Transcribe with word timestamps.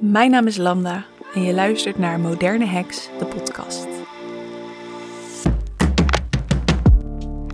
Mijn 0.00 0.30
naam 0.30 0.46
is 0.46 0.56
Lambda 0.56 1.04
en 1.34 1.42
je 1.42 1.54
luistert 1.54 1.98
naar 1.98 2.20
Moderne 2.20 2.66
Heks, 2.66 3.08
de 3.18 3.24
podcast. 3.24 3.86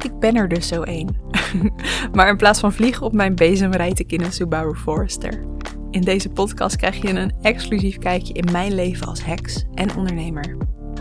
Ik 0.05 0.19
ben 0.19 0.35
er 0.35 0.49
dus 0.49 0.69
zo 0.69 0.83
één. 0.83 1.17
maar 2.15 2.29
in 2.29 2.37
plaats 2.37 2.61
van 2.61 2.73
vliegen 2.73 3.07
op 3.07 3.13
mijn 3.13 3.35
bezem 3.35 3.73
rijd 3.73 3.99
ik 3.99 4.13
in 4.13 4.21
een 4.21 4.33
Subaru 4.33 4.75
Forester. 4.75 5.45
In 5.91 6.01
deze 6.01 6.29
podcast 6.29 6.77
krijg 6.77 7.03
je 7.03 7.09
een 7.09 7.33
exclusief 7.43 7.99
kijkje 7.99 8.35
in 8.35 8.53
mijn 8.53 8.75
leven 8.75 9.07
als 9.07 9.25
heks 9.25 9.65
en 9.75 9.97
ondernemer. 9.97 10.57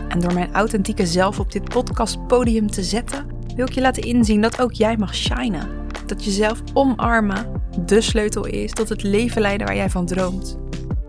En 0.08 0.20
door 0.20 0.34
mijn 0.34 0.52
authentieke 0.52 1.06
zelf 1.06 1.40
op 1.40 1.52
dit 1.52 1.64
podcastpodium 1.64 2.70
te 2.70 2.82
zetten, 2.82 3.26
wil 3.56 3.66
ik 3.66 3.72
je 3.72 3.80
laten 3.80 4.02
inzien 4.02 4.40
dat 4.40 4.60
ook 4.60 4.72
jij 4.72 4.96
mag 4.96 5.14
shinen. 5.14 5.68
Dat 6.06 6.24
jezelf 6.24 6.62
omarmen 6.72 7.61
de 7.80 8.00
sleutel 8.00 8.44
is 8.46 8.72
tot 8.72 8.88
het 8.88 9.02
leven 9.02 9.42
leiden 9.42 9.66
waar 9.66 9.76
jij 9.76 9.90
van 9.90 10.06
droomt. 10.06 10.58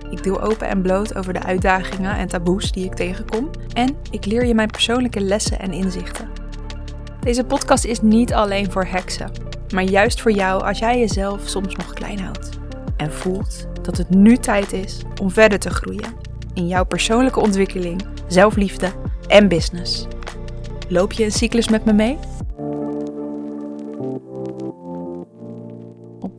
Ik 0.09 0.23
deel 0.23 0.41
open 0.41 0.67
en 0.67 0.81
bloot 0.81 1.15
over 1.15 1.33
de 1.33 1.43
uitdagingen 1.43 2.17
en 2.17 2.27
taboes 2.27 2.71
die 2.71 2.85
ik 2.85 2.93
tegenkom. 2.93 3.49
En 3.73 3.95
ik 4.11 4.25
leer 4.25 4.45
je 4.45 4.53
mijn 4.53 4.69
persoonlijke 4.71 5.21
lessen 5.21 5.59
en 5.59 5.71
inzichten. 5.71 6.29
Deze 7.19 7.43
podcast 7.43 7.85
is 7.85 8.02
niet 8.02 8.33
alleen 8.33 8.71
voor 8.71 8.85
heksen, 8.85 9.31
maar 9.73 9.83
juist 9.83 10.21
voor 10.21 10.31
jou 10.31 10.63
als 10.63 10.79
jij 10.79 10.99
jezelf 10.99 11.41
soms 11.45 11.75
nog 11.75 11.93
klein 11.93 12.19
houdt. 12.19 12.49
En 12.97 13.11
voelt 13.11 13.67
dat 13.81 13.97
het 13.97 14.09
nu 14.09 14.38
tijd 14.38 14.73
is 14.73 15.02
om 15.21 15.31
verder 15.31 15.59
te 15.59 15.69
groeien 15.69 16.13
in 16.53 16.67
jouw 16.67 16.85
persoonlijke 16.85 17.39
ontwikkeling, 17.39 18.05
zelfliefde 18.27 18.91
en 19.27 19.47
business. 19.47 20.07
Loop 20.89 21.11
je 21.11 21.23
een 21.23 21.31
cyclus 21.31 21.69
met 21.69 21.85
me 21.85 21.93
mee? 21.93 22.17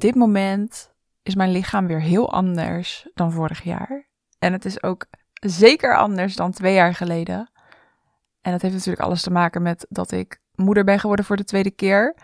Dit 0.05 0.15
moment 0.15 0.93
is 1.23 1.35
mijn 1.35 1.51
lichaam 1.51 1.87
weer 1.87 2.01
heel 2.01 2.33
anders 2.33 3.09
dan 3.15 3.33
vorig 3.33 3.63
jaar. 3.63 4.09
En 4.39 4.53
het 4.53 4.65
is 4.65 4.83
ook 4.83 5.07
zeker 5.33 5.97
anders 5.97 6.37
dan 6.37 6.53
twee 6.53 6.75
jaar 6.75 6.95
geleden. 6.95 7.51
En 8.41 8.53
dat 8.53 8.63
heeft 8.63 8.75
natuurlijk 8.75 9.03
alles 9.03 9.23
te 9.23 9.31
maken 9.31 9.63
met 9.63 9.87
dat 9.89 10.13
ik 10.13 10.41
moeder 10.55 10.85
ben 10.85 11.01
geworden 11.01 11.25
voor 11.25 11.37
de 11.37 11.45
tweede 11.45 11.71
keer. 11.71 12.17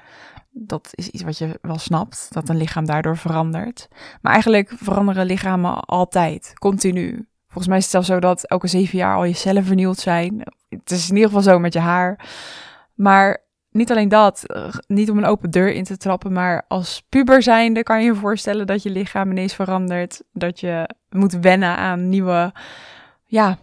Dat 0.51 0.89
is 0.91 1.09
iets 1.09 1.23
wat 1.23 1.39
je 1.39 1.59
wel 1.63 1.79
snapt, 1.79 2.29
dat 2.31 2.49
een 2.49 2.57
lichaam 2.57 2.87
daardoor 2.87 3.17
verandert. 3.17 3.89
Maar 4.21 4.33
eigenlijk 4.33 4.73
veranderen 4.77 5.27
lichamen 5.27 5.81
altijd, 5.81 6.53
continu. 6.59 7.29
Volgens 7.47 7.69
mij 7.69 7.77
is 7.77 7.83
het 7.83 7.93
zelfs 7.93 8.09
zo 8.09 8.21
dat 8.21 8.45
elke 8.45 8.67
zeven 8.67 8.99
jaar 8.99 9.17
al 9.17 9.25
je 9.25 9.35
cellen 9.35 9.65
vernieuwd 9.65 9.99
zijn. 9.99 10.43
Het 10.69 10.91
is 10.91 11.09
in 11.09 11.15
ieder 11.15 11.29
geval 11.29 11.53
zo 11.53 11.59
met 11.59 11.73
je 11.73 11.79
haar. 11.79 12.29
Maar 12.95 13.45
niet 13.71 13.91
alleen 13.91 14.09
dat, 14.09 14.45
eh, 14.47 14.75
niet 14.87 15.11
om 15.11 15.19
een 15.19 15.25
open 15.25 15.51
deur 15.51 15.73
in 15.73 15.85
te 15.85 15.97
trappen, 15.97 16.33
maar 16.33 16.65
als 16.69 17.03
puber 17.09 17.43
zijnde 17.43 17.83
kan 17.83 17.99
je 17.99 18.05
je 18.05 18.15
voorstellen 18.15 18.67
dat 18.67 18.83
je 18.83 18.91
lichaam 18.91 19.31
ineens 19.31 19.55
verandert. 19.55 20.23
Dat 20.33 20.61
je 20.61 20.89
moet 21.09 21.33
wennen 21.33 21.77
aan 21.77 22.09
nieuwe, 22.09 22.53
ja, 23.25 23.59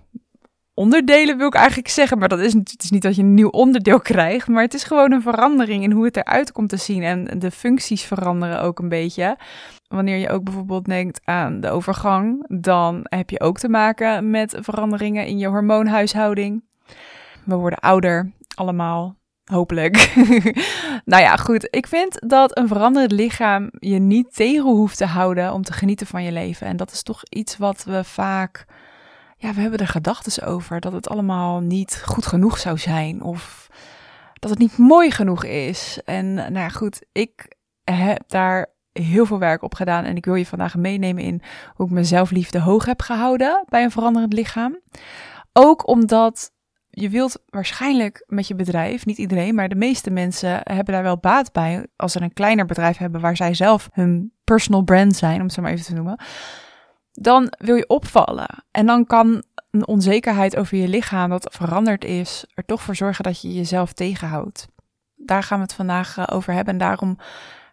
onderdelen 0.78 1.38
wil 1.38 1.48
ik 1.48 1.54
eigenlijk 1.54 1.88
zeggen. 1.88 2.18
Maar 2.18 2.30
dat 2.30 2.40
is, 2.40 2.54
het 2.54 2.84
is 2.84 2.90
niet 2.90 3.02
dat 3.02 3.16
je 3.16 3.22
een 3.22 3.34
nieuw 3.34 3.50
onderdeel 3.50 4.00
krijgt, 4.00 4.48
maar 4.48 4.64
het 4.64 4.74
is 4.74 4.84
gewoon 4.84 5.12
een 5.12 5.22
verandering 5.22 5.84
in 5.84 5.92
hoe 5.92 6.06
het 6.06 6.18
eruit 6.18 6.52
komt 6.52 6.70
te 6.70 6.78
zien. 6.78 7.04
En 7.04 7.40
de 7.40 7.52
functies 7.52 8.04
veranderen 8.04 8.62
ook 8.62 8.80
een 8.80 8.90
beetje. 8.90 9.38
Wanneer 9.88 10.18
je 10.18 10.30
ook 10.30 10.44
bijvoorbeeld 10.44 10.86
denkt 10.86 11.20
aan 11.24 11.60
de 11.60 11.70
overgang, 11.70 12.46
dan 12.62 13.00
heb 13.04 13.30
je 13.30 13.40
ook 13.40 13.58
te 13.58 13.70
maken 13.70 14.30
met 14.30 14.58
veranderingen 14.60 15.26
in 15.26 15.38
je 15.38 15.48
hormoonhuishouding. 15.48 16.64
We 17.46 17.56
worden 17.56 17.80
ouder, 17.80 18.32
allemaal. 18.56 19.17
Hopelijk. 19.52 20.14
nou 21.06 21.24
ja, 21.24 21.36
goed. 21.36 21.68
Ik 21.70 21.88
vind 21.88 22.30
dat 22.30 22.58
een 22.58 22.68
veranderend 22.68 23.12
lichaam 23.12 23.70
je 23.80 24.00
niet 24.00 24.34
tegen 24.34 24.70
hoeft 24.70 24.98
te 24.98 25.06
houden 25.06 25.54
om 25.54 25.64
te 25.64 25.74
genieten 25.74 26.08
van 26.08 26.24
je 26.24 26.32
leven. 26.32 26.68
En 26.68 26.78
dat 26.78 26.92
is 26.92 27.04
toch 27.04 27.22
iets 27.30 27.58
wat 27.58 27.84
we 27.84 28.04
vaak. 28.04 28.66
Ja, 29.38 29.54
we 29.54 29.62
hebben 29.62 29.80
er 29.80 29.88
gedachten 29.88 30.46
over. 30.48 30.80
Dat 30.80 30.92
het 30.92 31.10
allemaal 31.10 31.60
niet 31.60 32.02
goed 32.06 32.26
genoeg 32.26 32.58
zou 32.58 32.78
zijn. 32.78 33.22
Of 33.22 33.68
dat 34.34 34.50
het 34.50 34.60
niet 34.60 34.78
mooi 34.78 35.12
genoeg 35.12 35.44
is. 35.44 36.00
En 36.06 36.34
nou 36.34 36.54
ja, 36.54 36.70
goed. 36.70 37.06
Ik 37.12 37.56
heb 37.84 38.24
daar 38.28 38.74
heel 38.92 39.26
veel 39.26 39.40
werk 39.40 39.62
op 39.62 39.74
gedaan. 39.74 40.04
En 40.04 40.16
ik 40.16 40.26
wil 40.26 40.36
je 40.36 40.46
vandaag 40.46 40.76
meenemen 40.76 41.24
in 41.24 41.42
hoe 41.74 41.86
ik 41.86 41.92
mijn 41.92 42.06
zelfliefde 42.06 42.60
hoog 42.60 42.86
heb 42.86 43.02
gehouden 43.02 43.64
bij 43.70 43.84
een 43.84 43.92
veranderend 43.92 44.34
lichaam. 44.34 44.80
Ook 45.54 45.88
omdat 45.88 46.52
je 47.00 47.10
wilt 47.10 47.44
waarschijnlijk 47.50 48.24
met 48.28 48.48
je 48.48 48.56
bedrijf, 48.56 49.06
niet 49.06 49.18
iedereen, 49.18 49.56
maar 49.56 49.70
de 49.70 49.76
meeste 49.76 50.10
mensen 50.10 50.60
hebben 50.64 50.94
daar 50.94 51.04
wel 51.04 51.18
baat 51.18 51.52
bij 51.52 51.88
als 51.96 52.12
ze 52.12 52.22
een 52.22 52.34
kleiner 52.34 52.66
bedrijf 52.66 52.98
hebben 52.98 53.22
waar 53.22 53.36
zij 53.36 53.54
zelf 53.54 53.90
hun 53.92 54.32
personal 54.44 54.82
brand 54.82 55.16
zijn, 55.16 55.36
om 55.36 55.44
het 55.44 55.54
zo 55.54 55.62
maar 55.62 55.72
even 55.72 55.86
te 55.86 55.94
noemen. 55.94 56.20
Dan 57.12 57.54
wil 57.58 57.76
je 57.76 57.88
opvallen. 57.88 58.64
En 58.72 58.86
dan 58.86 59.06
kan 59.06 59.44
een 59.72 59.88
onzekerheid 59.88 60.56
over 60.56 60.78
je 60.78 60.88
lichaam 60.88 61.30
dat 61.30 61.56
veranderd 61.56 62.06
is, 62.06 62.46
er 62.54 62.66
toch 62.66 62.82
voor 62.82 62.96
zorgen 62.96 63.24
dat 63.24 63.42
je 63.42 63.54
jezelf 63.54 63.94
tegenhoudt. 63.94 64.68
Daar 65.16 65.44
gaan 65.44 65.58
we 65.58 65.64
het 65.64 65.74
vandaag 65.74 66.18
eh, 66.18 66.24
over 66.36 66.54
hebben. 66.54 66.74
En 66.74 66.80
daarom 66.80 67.18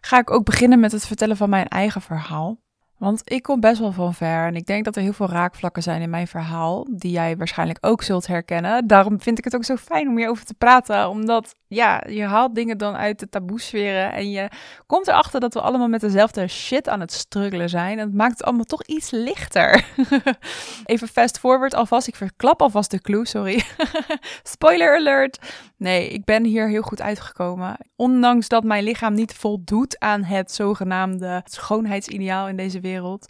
ga 0.01 0.19
ik 0.19 0.31
ook 0.31 0.45
beginnen 0.45 0.79
met 0.79 0.91
het 0.91 1.07
vertellen 1.07 1.37
van 1.37 1.49
mijn 1.49 1.67
eigen 1.67 2.01
verhaal. 2.01 2.57
Want 2.97 3.21
ik 3.23 3.43
kom 3.43 3.59
best 3.59 3.79
wel 3.79 3.91
van 3.91 4.13
ver 4.13 4.47
en 4.47 4.55
ik 4.55 4.65
denk 4.65 4.85
dat 4.85 4.95
er 4.95 5.01
heel 5.01 5.13
veel 5.13 5.29
raakvlakken 5.29 5.83
zijn 5.83 6.01
in 6.01 6.09
mijn 6.09 6.27
verhaal, 6.27 6.87
die 6.91 7.11
jij 7.11 7.37
waarschijnlijk 7.37 7.77
ook 7.81 8.03
zult 8.03 8.27
herkennen. 8.27 8.87
Daarom 8.87 9.21
vind 9.21 9.37
ik 9.37 9.43
het 9.43 9.55
ook 9.55 9.63
zo 9.63 9.75
fijn 9.75 10.07
om 10.07 10.17
hierover 10.17 10.45
te 10.45 10.53
praten, 10.53 11.09
omdat 11.09 11.55
ja, 11.67 12.03
je 12.07 12.23
haalt 12.23 12.55
dingen 12.55 12.77
dan 12.77 12.95
uit 12.95 13.19
de 13.19 13.29
taboesferen 13.29 14.13
en 14.13 14.31
je 14.31 14.49
komt 14.85 15.07
erachter 15.07 15.39
dat 15.39 15.53
we 15.53 15.61
allemaal 15.61 15.87
met 15.87 16.01
dezelfde 16.01 16.47
shit 16.47 16.89
aan 16.89 16.99
het 16.99 17.11
struggelen 17.11 17.69
zijn. 17.69 17.99
En 17.99 18.05
het 18.05 18.15
maakt 18.15 18.31
het 18.31 18.43
allemaal 18.43 18.65
toch 18.65 18.83
iets 18.83 19.11
lichter. 19.11 19.85
Even 20.85 21.07
fast 21.07 21.39
forward 21.39 21.73
alvast, 21.73 22.07
ik 22.07 22.15
verklap 22.15 22.61
alvast 22.61 22.91
de 22.91 23.01
clue, 23.01 23.27
sorry. 23.27 23.63
Spoiler 24.43 24.95
alert. 24.95 25.39
Nee, 25.77 26.09
ik 26.09 26.25
ben 26.25 26.43
hier 26.43 26.69
heel 26.69 26.81
goed 26.81 27.01
uitgekomen. 27.01 27.77
Ondanks 27.95 28.47
dat 28.47 28.63
mijn 28.63 28.83
lichaam 28.83 29.13
niet 29.13 29.33
voldoet 29.33 29.99
aan 29.99 30.23
het 30.23 30.51
zogenaamde 30.51 31.41
schoonheidsideaal 31.45 32.47
in 32.47 32.55
deze 32.55 32.79
wereld, 32.87 33.27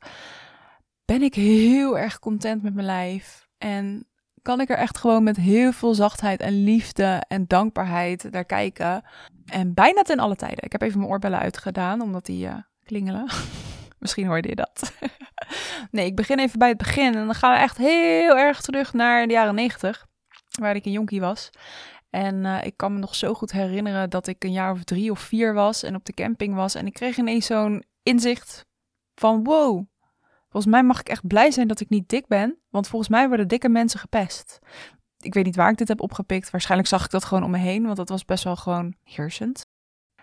ben 1.06 1.22
ik 1.22 1.36
heel 1.36 1.98
erg 1.98 2.20
content 2.20 2.64
met 2.64 2.74
mijn 2.74 2.86
lijf. 2.86 3.48
En 3.58 4.08
kan 4.42 4.62
ik 4.62 4.70
er 4.70 4.78
echt 4.78 4.98
gewoon 4.98 5.24
met 5.24 5.38
heel 5.38 5.72
veel 5.72 5.94
zachtheid 5.94 6.40
en 6.40 6.64
liefde 6.64 7.24
en 7.28 7.46
dankbaarheid 7.48 8.28
naar 8.32 8.46
kijken. 8.46 9.04
En 9.46 9.74
bijna 9.74 10.02
ten 10.02 10.20
alle 10.20 10.36
tijden. 10.36 10.64
Ik 10.64 10.72
heb 10.72 10.82
even 10.82 11.00
mijn 11.00 11.12
oorbellen 11.12 11.40
uitgedaan, 11.40 12.02
omdat 12.02 12.26
die 12.26 12.46
uh, 12.46 12.56
klingelen. 12.84 13.30
Misschien 14.00 14.28
hoorde 14.28 14.50
je 14.50 14.56
dat. 14.56 14.94
nee, 15.92 16.06
ik 16.06 16.16
begin 16.16 16.40
even 16.40 16.60
bij 16.60 16.68
het 16.68 16.78
begin. 16.78 17.16
En 17.16 17.26
dan 17.26 17.36
gaan 17.36 17.54
we 17.54 17.60
echt 17.60 17.78
heel 17.78 18.38
erg 18.38 18.62
terug 18.62 18.94
naar 18.94 19.28
de 19.28 19.34
jaren 19.34 19.56
negentig. 19.56 20.06
Waar 20.60 20.76
ik 20.76 20.86
een 20.86 20.92
jonkie 20.92 21.22
was. 21.22 21.50
En 22.10 22.36
uh, 22.44 22.64
ik 22.64 22.78
kan 22.78 22.94
me 22.94 23.00
nog 23.00 23.16
zo 23.16 23.34
goed 23.34 23.52
herinneren 23.52 24.10
dat 24.10 24.28
ik 24.28 24.44
een 24.44 24.52
jaar 24.52 24.72
of 24.72 24.84
drie 24.84 25.12
of 25.12 25.20
vier 25.20 25.54
was 25.54 25.84
en 25.84 25.96
op 25.96 26.06
de 26.06 26.14
camping 26.14 26.56
was. 26.56 26.76
En 26.76 26.86
ik 26.86 26.94
kreeg 26.94 27.18
ineens 27.18 27.46
zo'n 27.46 27.84
inzicht 28.04 28.66
van 29.16 29.44
wow, 29.44 29.86
volgens 30.50 30.74
mij 30.74 30.84
mag 30.84 31.00
ik 31.00 31.10
echt 31.10 31.28
blij 31.28 31.52
zijn 31.52 31.68
dat 31.68 31.80
ik 31.80 31.90
niet 31.90 32.10
dik 32.10 32.28
ben. 32.28 32.60
Want 32.70 32.88
volgens 32.88 33.12
mij 33.12 33.28
worden 33.28 33.48
dikke 33.48 33.70
mensen 33.70 34.00
gepest. 34.00 34.60
Ik 35.20 35.34
weet 35.34 35.46
niet 35.46 35.56
waar 35.56 35.72
ik 35.72 35.78
dit 35.78 35.88
heb 35.88 36.02
opgepikt. 36.02 36.50
Waarschijnlijk 36.50 36.90
zag 36.90 37.06
ik 37.06 37.12
dat 37.12 37.26
gewoon 37.26 37.44
om 37.44 37.52
me 37.52 37.58
heen, 37.58 37.84
want 37.84 37.98
dat 37.98 38.10
was 38.10 38.26
best 38.26 38.44
wel 38.44 38.56
gewoon 38.56 38.96
heersend. 39.04 39.66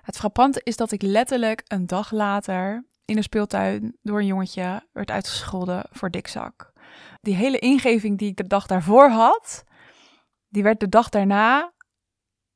Het 0.00 0.16
frappante 0.16 0.60
is 0.64 0.76
dat 0.76 0.92
ik 0.92 1.02
letterlijk 1.02 1.62
een 1.66 1.86
dag 1.86 2.10
later 2.10 2.84
in 3.04 3.16
de 3.16 3.22
speeltuin 3.22 3.96
door 4.02 4.18
een 4.18 4.26
jongetje 4.26 4.88
werd 4.92 5.10
uitgescholden 5.10 5.84
voor 5.90 6.10
dikzak. 6.10 6.72
Die 7.20 7.34
hele 7.34 7.58
ingeving 7.58 8.18
die 8.18 8.28
ik 8.28 8.36
de 8.36 8.46
dag 8.46 8.66
daarvoor 8.66 9.08
had, 9.08 9.64
die 10.48 10.62
werd 10.62 10.80
de 10.80 10.88
dag 10.88 11.08
daarna 11.08 11.72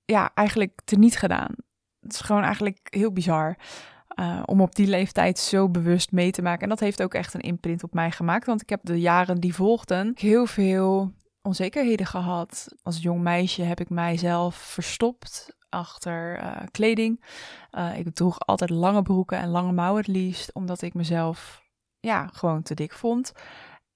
ja, 0.05 0.31
eigenlijk 0.35 0.81
teniet 0.85 1.17
gedaan. 1.17 1.55
Het 2.01 2.13
is 2.13 2.21
gewoon 2.21 2.43
eigenlijk 2.43 2.79
heel 2.91 3.13
bizar. 3.13 3.57
Uh, 4.21 4.43
om 4.45 4.61
op 4.61 4.75
die 4.75 4.87
leeftijd 4.87 5.39
zo 5.39 5.69
bewust 5.69 6.13
mee 6.13 6.31
te 6.31 6.43
maken. 6.43 6.63
En 6.63 6.69
dat 6.69 6.81
heeft 6.81 7.03
ook 7.03 7.15
echt 7.15 7.35
een 7.35 7.41
imprint 7.41 7.83
op 7.83 7.95
mij 7.95 8.11
gemaakt. 8.11 8.47
Want 8.47 8.63
ik 8.63 8.69
heb 8.69 8.81
de 8.83 9.01
jaren 9.01 9.41
die 9.41 9.55
volgden 9.55 10.13
heel 10.15 10.47
veel 10.47 11.13
onzekerheden 11.43 12.07
gehad. 12.07 12.69
Als 12.83 13.03
jong 13.03 13.23
meisje 13.23 13.63
heb 13.63 13.81
ik 13.81 13.91
mijzelf 13.91 14.55
verstopt 14.55 15.57
achter 15.69 16.43
uh, 16.43 16.57
kleding. 16.71 17.25
Uh, 17.73 17.99
ik 17.99 18.15
droeg 18.15 18.39
altijd 18.39 18.71
lange 18.71 19.03
broeken 19.03 19.39
en 19.39 19.49
lange 19.49 19.73
mouwen 19.73 20.03
het 20.03 20.11
liefst. 20.11 20.53
Omdat 20.53 20.83
ik 20.83 20.95
mezelf 20.95 21.63
ja, 22.01 22.27
gewoon 22.27 22.63
te 22.63 22.75
dik 22.75 22.93
vond. 22.93 23.33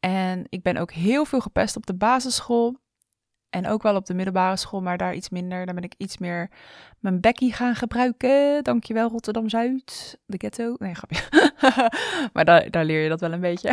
En 0.00 0.46
ik 0.48 0.62
ben 0.62 0.76
ook 0.76 0.92
heel 0.92 1.24
veel 1.24 1.40
gepest 1.40 1.76
op 1.76 1.86
de 1.86 1.96
basisschool. 1.96 2.76
En 3.50 3.66
ook 3.66 3.82
wel 3.82 3.96
op 3.96 4.06
de 4.06 4.14
middelbare 4.14 4.56
school, 4.56 4.80
maar 4.80 4.96
daar 4.96 5.14
iets 5.14 5.28
minder. 5.28 5.66
Daar 5.66 5.74
ben 5.74 5.84
ik 5.84 5.94
iets 5.96 6.18
meer 6.18 6.50
mijn 6.98 7.20
bekkie 7.20 7.52
gaan 7.52 7.74
gebruiken. 7.74 8.64
Dankjewel 8.64 9.08
Rotterdam-Zuid, 9.08 10.18
de 10.26 10.38
ghetto. 10.38 10.74
Nee, 10.78 10.94
grapje. 10.94 11.22
maar 12.32 12.44
daar, 12.44 12.70
daar 12.70 12.84
leer 12.84 13.02
je 13.02 13.08
dat 13.08 13.20
wel 13.20 13.32
een 13.32 13.40
beetje. 13.40 13.70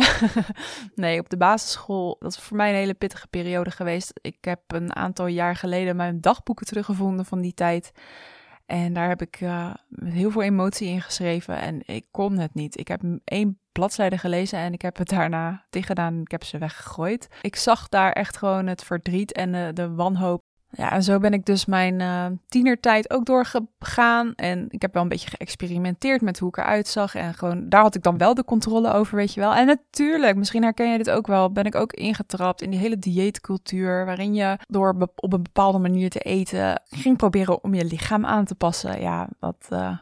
nee, 0.94 1.20
op 1.20 1.28
de 1.28 1.36
basisschool, 1.36 2.16
dat 2.18 2.32
is 2.32 2.38
voor 2.38 2.56
mij 2.56 2.68
een 2.68 2.76
hele 2.76 2.94
pittige 2.94 3.28
periode 3.28 3.70
geweest. 3.70 4.12
Ik 4.20 4.36
heb 4.40 4.60
een 4.66 4.96
aantal 4.96 5.26
jaar 5.26 5.56
geleden 5.56 5.96
mijn 5.96 6.20
dagboeken 6.20 6.66
teruggevonden 6.66 7.24
van 7.24 7.40
die 7.40 7.54
tijd. 7.54 7.92
En 8.66 8.92
daar 8.92 9.08
heb 9.08 9.22
ik 9.22 9.40
met 9.88 10.12
heel 10.12 10.30
veel 10.30 10.42
emotie 10.42 10.88
in 10.88 11.02
geschreven 11.02 11.58
en 11.60 11.80
ik 11.84 12.06
kon 12.10 12.38
het 12.38 12.54
niet. 12.54 12.78
Ik 12.78 12.88
heb 12.88 13.02
één 13.24 13.58
bladzijden 13.78 14.18
gelezen 14.18 14.58
en 14.58 14.72
ik 14.72 14.82
heb 14.82 14.96
het 14.96 15.08
daarna 15.08 15.64
dichtgedaan. 15.70 16.20
Ik 16.20 16.30
heb 16.30 16.44
ze 16.44 16.58
weggegooid. 16.58 17.28
Ik 17.42 17.56
zag 17.56 17.88
daar 17.88 18.12
echt 18.12 18.36
gewoon 18.36 18.66
het 18.66 18.84
verdriet 18.84 19.32
en 19.32 19.52
de, 19.52 19.70
de 19.72 19.94
wanhoop 19.94 20.42
ja, 20.70 20.92
en 20.92 21.02
zo 21.02 21.18
ben 21.18 21.32
ik 21.32 21.46
dus 21.46 21.64
mijn 21.64 22.00
uh, 22.00 22.26
tienertijd 22.48 23.10
ook 23.10 23.24
doorgegaan. 23.26 24.34
En 24.34 24.66
ik 24.68 24.82
heb 24.82 24.92
wel 24.92 25.02
een 25.02 25.08
beetje 25.08 25.30
geëxperimenteerd 25.30 26.20
met 26.20 26.38
hoe 26.38 26.48
ik 26.48 26.56
eruit 26.56 26.88
zag. 26.88 27.14
En 27.14 27.34
gewoon, 27.34 27.68
daar 27.68 27.82
had 27.82 27.94
ik 27.94 28.02
dan 28.02 28.18
wel 28.18 28.34
de 28.34 28.44
controle 28.44 28.92
over, 28.92 29.16
weet 29.16 29.34
je 29.34 29.40
wel. 29.40 29.54
En 29.54 29.66
natuurlijk, 29.66 30.36
misschien 30.36 30.62
herken 30.62 30.90
je 30.90 30.98
dit 30.98 31.10
ook 31.10 31.26
wel, 31.26 31.52
ben 31.52 31.64
ik 31.64 31.74
ook 31.74 31.92
ingetrapt 31.92 32.62
in 32.62 32.70
die 32.70 32.80
hele 32.80 32.98
dieetcultuur. 32.98 34.04
Waarin 34.04 34.34
je 34.34 34.58
door 34.66 35.10
op 35.16 35.32
een 35.32 35.42
bepaalde 35.42 35.78
manier 35.78 36.10
te 36.10 36.20
eten 36.20 36.82
ging 36.88 37.16
proberen 37.16 37.64
om 37.64 37.74
je 37.74 37.84
lichaam 37.84 38.26
aan 38.26 38.44
te 38.44 38.54
passen. 38.54 39.00
Ja, 39.00 39.28
dat, 39.38 39.68
uh, 39.72 39.98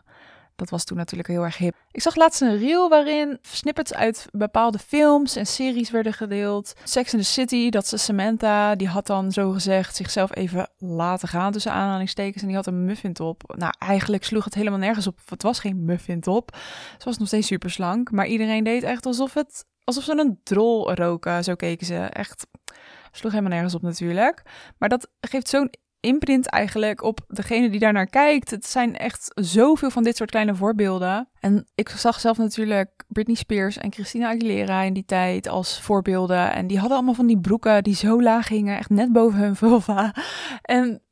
dat 0.56 0.70
was 0.70 0.84
toen 0.84 0.96
natuurlijk 0.96 1.28
heel 1.28 1.42
erg 1.44 1.56
hip. 1.56 1.74
Ik 1.90 2.02
zag 2.02 2.16
laatst 2.16 2.40
een 2.40 2.58
reel 2.58 2.88
waarin 2.88 3.38
snippets 3.42 3.94
uit 3.94 4.26
bepaalde 4.32 4.78
films 4.78 5.36
en 5.36 5.46
series 5.46 5.90
werden 5.90 6.12
gedeeld. 6.12 6.72
Sex 6.84 7.12
in 7.12 7.18
the 7.18 7.24
City, 7.24 7.70
dat 7.70 7.86
ze 7.86 7.96
Samantha, 7.96 8.74
die 8.74 8.88
had 8.88 9.06
dan 9.06 9.32
zo 9.32 9.50
gezegd 9.50 9.96
zichzelf 9.96 10.36
even 10.36 10.70
laten 10.78 11.28
gaan 11.28 11.52
tussen 11.52 11.72
aanhalingstekens. 11.72 12.42
En 12.42 12.48
die 12.48 12.56
had 12.56 12.66
een 12.66 12.84
muffin 12.84 13.12
top. 13.12 13.54
Nou, 13.56 13.72
eigenlijk 13.78 14.24
sloeg 14.24 14.44
het 14.44 14.54
helemaal 14.54 14.78
nergens 14.78 15.06
op. 15.06 15.18
Het 15.28 15.42
was 15.42 15.58
geen 15.58 15.84
muffin 15.84 16.20
top. 16.20 16.56
Ze 16.98 17.04
was 17.04 17.18
nog 17.18 17.26
steeds 17.26 17.46
super 17.46 17.70
slank. 17.70 18.10
Maar 18.10 18.26
iedereen 18.26 18.64
deed 18.64 18.82
echt 18.82 19.06
alsof, 19.06 19.34
het, 19.34 19.64
alsof 19.84 20.04
ze 20.04 20.18
een 20.18 20.40
drol 20.42 20.92
roken. 20.92 21.44
Zo 21.44 21.54
keken 21.54 21.86
ze. 21.86 21.96
Echt 21.96 22.46
sloeg 23.12 23.32
helemaal 23.32 23.52
nergens 23.52 23.74
op 23.74 23.82
natuurlijk. 23.82 24.42
Maar 24.78 24.88
dat 24.88 25.08
geeft 25.20 25.48
zo'n 25.48 25.70
imprint 26.06 26.46
eigenlijk 26.46 27.02
op 27.02 27.20
degene 27.28 27.70
die 27.70 27.80
daarnaar 27.80 28.06
kijkt. 28.06 28.50
Het 28.50 28.66
zijn 28.66 28.96
echt 28.96 29.30
zoveel 29.34 29.90
van 29.90 30.02
dit 30.02 30.16
soort 30.16 30.30
kleine 30.30 30.54
voorbeelden. 30.54 31.28
En 31.40 31.66
ik 31.74 31.88
zag 31.88 32.20
zelf 32.20 32.38
natuurlijk 32.38 33.04
Britney 33.08 33.36
Spears 33.36 33.78
en 33.78 33.92
Christina 33.92 34.28
Aguilera 34.28 34.82
in 34.82 34.92
die 34.92 35.04
tijd 35.04 35.48
als 35.48 35.80
voorbeelden. 35.80 36.52
En 36.52 36.66
die 36.66 36.78
hadden 36.78 36.96
allemaal 36.96 37.14
van 37.14 37.26
die 37.26 37.40
broeken 37.40 37.82
die 37.82 37.94
zo 37.94 38.22
laag 38.22 38.48
hingen, 38.48 38.78
echt 38.78 38.90
net 38.90 39.12
boven 39.12 39.38
hun 39.38 39.56
vulva. 39.56 40.14
En 40.62 41.02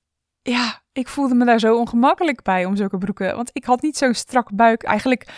ja, 0.42 0.82
ik 0.92 1.08
voelde 1.08 1.34
me 1.34 1.44
daar 1.44 1.58
zo 1.58 1.76
ongemakkelijk 1.76 2.42
bij 2.42 2.64
om 2.64 2.76
zulke 2.76 2.98
broeken. 2.98 3.36
Want 3.36 3.50
ik 3.52 3.64
had 3.64 3.82
niet 3.82 3.96
zo'n 3.96 4.14
strak 4.14 4.54
buik. 4.54 4.82
Eigenlijk 4.82 5.28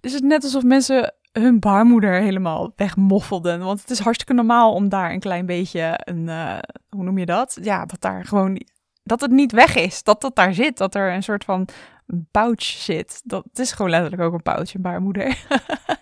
is 0.00 0.12
het 0.12 0.22
net 0.22 0.44
alsof 0.44 0.62
mensen 0.62 1.14
hun 1.32 1.60
baarmoeder 1.60 2.20
helemaal 2.20 2.72
wegmoffelden. 2.76 3.60
Want 3.60 3.80
het 3.80 3.90
is 3.90 3.98
hartstikke 3.98 4.34
normaal 4.34 4.72
om 4.72 4.88
daar 4.88 5.12
een 5.12 5.20
klein 5.20 5.46
beetje 5.46 6.00
een, 6.04 6.26
uh, 6.26 6.58
hoe 6.88 7.04
noem 7.04 7.18
je 7.18 7.26
dat? 7.26 7.58
Ja, 7.62 7.84
dat 7.84 8.00
daar 8.00 8.24
gewoon 8.24 8.60
dat 9.06 9.20
het 9.20 9.30
niet 9.30 9.52
weg 9.52 9.74
is. 9.74 10.02
Dat 10.02 10.20
dat 10.20 10.36
daar 10.36 10.54
zit. 10.54 10.76
Dat 10.76 10.94
er 10.94 11.12
een 11.12 11.22
soort 11.22 11.44
van 11.44 11.68
pouch 12.30 12.62
zit. 12.62 13.20
Dat 13.24 13.44
het 13.44 13.58
is 13.58 13.72
gewoon 13.72 13.90
letterlijk 13.90 14.22
ook 14.22 14.32
een 14.32 14.42
pouch, 14.42 14.74
een 14.74 14.82
baarmoeder. 14.82 15.46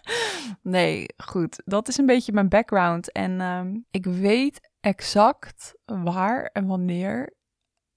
nee, 0.62 1.06
goed. 1.16 1.62
Dat 1.64 1.88
is 1.88 1.98
een 1.98 2.06
beetje 2.06 2.32
mijn 2.32 2.48
background. 2.48 3.12
En 3.12 3.40
ehm, 3.40 3.76
ik 3.90 4.04
weet 4.04 4.70
exact 4.80 5.74
waar 5.84 6.44
en 6.44 6.66
wanneer 6.66 7.34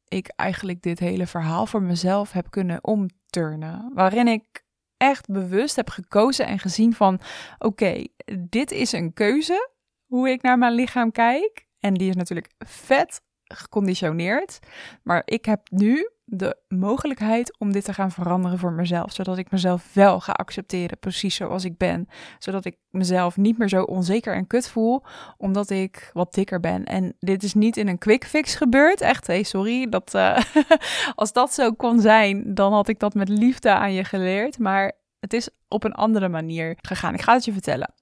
ik 0.07 0.27
eigenlijk 0.36 0.81
dit 0.81 1.00
hele 1.00 1.27
verhaal 1.27 1.65
voor 1.65 1.81
mezelf 1.81 2.31
heb 2.31 2.50
kunnen 2.50 2.83
omturnen. 2.83 3.92
Waarin 3.94 4.27
ik 4.27 4.65
echt 4.98 5.27
bewust 5.27 5.75
heb 5.75 5.89
gekozen 5.89 6.45
en 6.45 6.60
gezien 6.60 6.94
van... 6.94 7.19
Oké, 7.57 8.07
dit 8.39 8.71
is 8.71 8.92
een 8.92 9.13
keuze. 9.13 9.69
Hoe 10.06 10.30
ik 10.30 10.42
naar 10.42 10.57
mijn 10.57 10.74
lichaam 10.74 11.12
kijk. 11.12 11.68
En 11.80 11.94
die 11.94 12.10
is 12.10 12.15
natuurlijk 12.15 12.51
vet 12.57 13.21
geconditioneerd. 13.47 14.59
Maar 15.03 15.21
ik 15.25 15.45
heb 15.45 15.61
nu 15.69 16.09
de 16.29 16.57
mogelijkheid 16.67 17.57
om 17.59 17.71
dit 17.71 17.83
te 17.83 17.94
gaan 17.94 18.11
veranderen 18.11 18.59
voor 18.59 18.71
mezelf. 18.71 19.13
Zodat 19.13 19.38
ik 19.38 19.51
mezelf 19.51 19.94
wel 19.94 20.19
ga 20.19 20.31
accepteren, 20.31 20.99
precies 20.99 21.35
zoals 21.35 21.65
ik 21.65 21.77
ben. 21.77 22.07
Zodat 22.39 22.65
ik 22.65 22.77
mezelf 22.89 23.38
niet 23.38 23.57
meer 23.57 23.69
zo 23.69 23.83
onzeker 23.83 24.33
en 24.33 24.47
kut 24.47 24.69
voel, 24.69 25.03
omdat 25.38 25.69
ik 25.69 26.09
wat 26.13 26.33
dikker 26.33 26.59
ben. 26.59 26.85
En 26.85 27.15
dit 27.19 27.44
is 27.44 27.53
niet 27.53 27.77
in 27.77 27.88
een 27.88 27.97
quick 27.97 28.25
fix 28.25 28.55
gebeurd. 28.55 29.01
Echt, 29.01 29.29
sorry. 29.41 29.89
Dat, 29.89 30.13
uh, 30.15 30.38
als 31.15 31.33
dat 31.33 31.53
zo 31.53 31.73
kon 31.73 32.00
zijn, 32.00 32.53
dan 32.53 32.73
had 32.73 32.88
ik 32.88 33.00
dat 33.00 33.13
met 33.13 33.29
liefde 33.29 33.69
aan 33.69 33.93
je 33.93 34.03
geleerd. 34.03 34.59
Maar 34.59 34.91
het 35.19 35.33
is 35.33 35.50
op 35.67 35.83
een 35.83 35.93
andere 35.93 36.29
manier 36.29 36.77
gegaan. 36.81 37.13
Ik 37.13 37.21
ga 37.21 37.33
het 37.33 37.45
je 37.45 37.53
vertellen. 37.53 37.93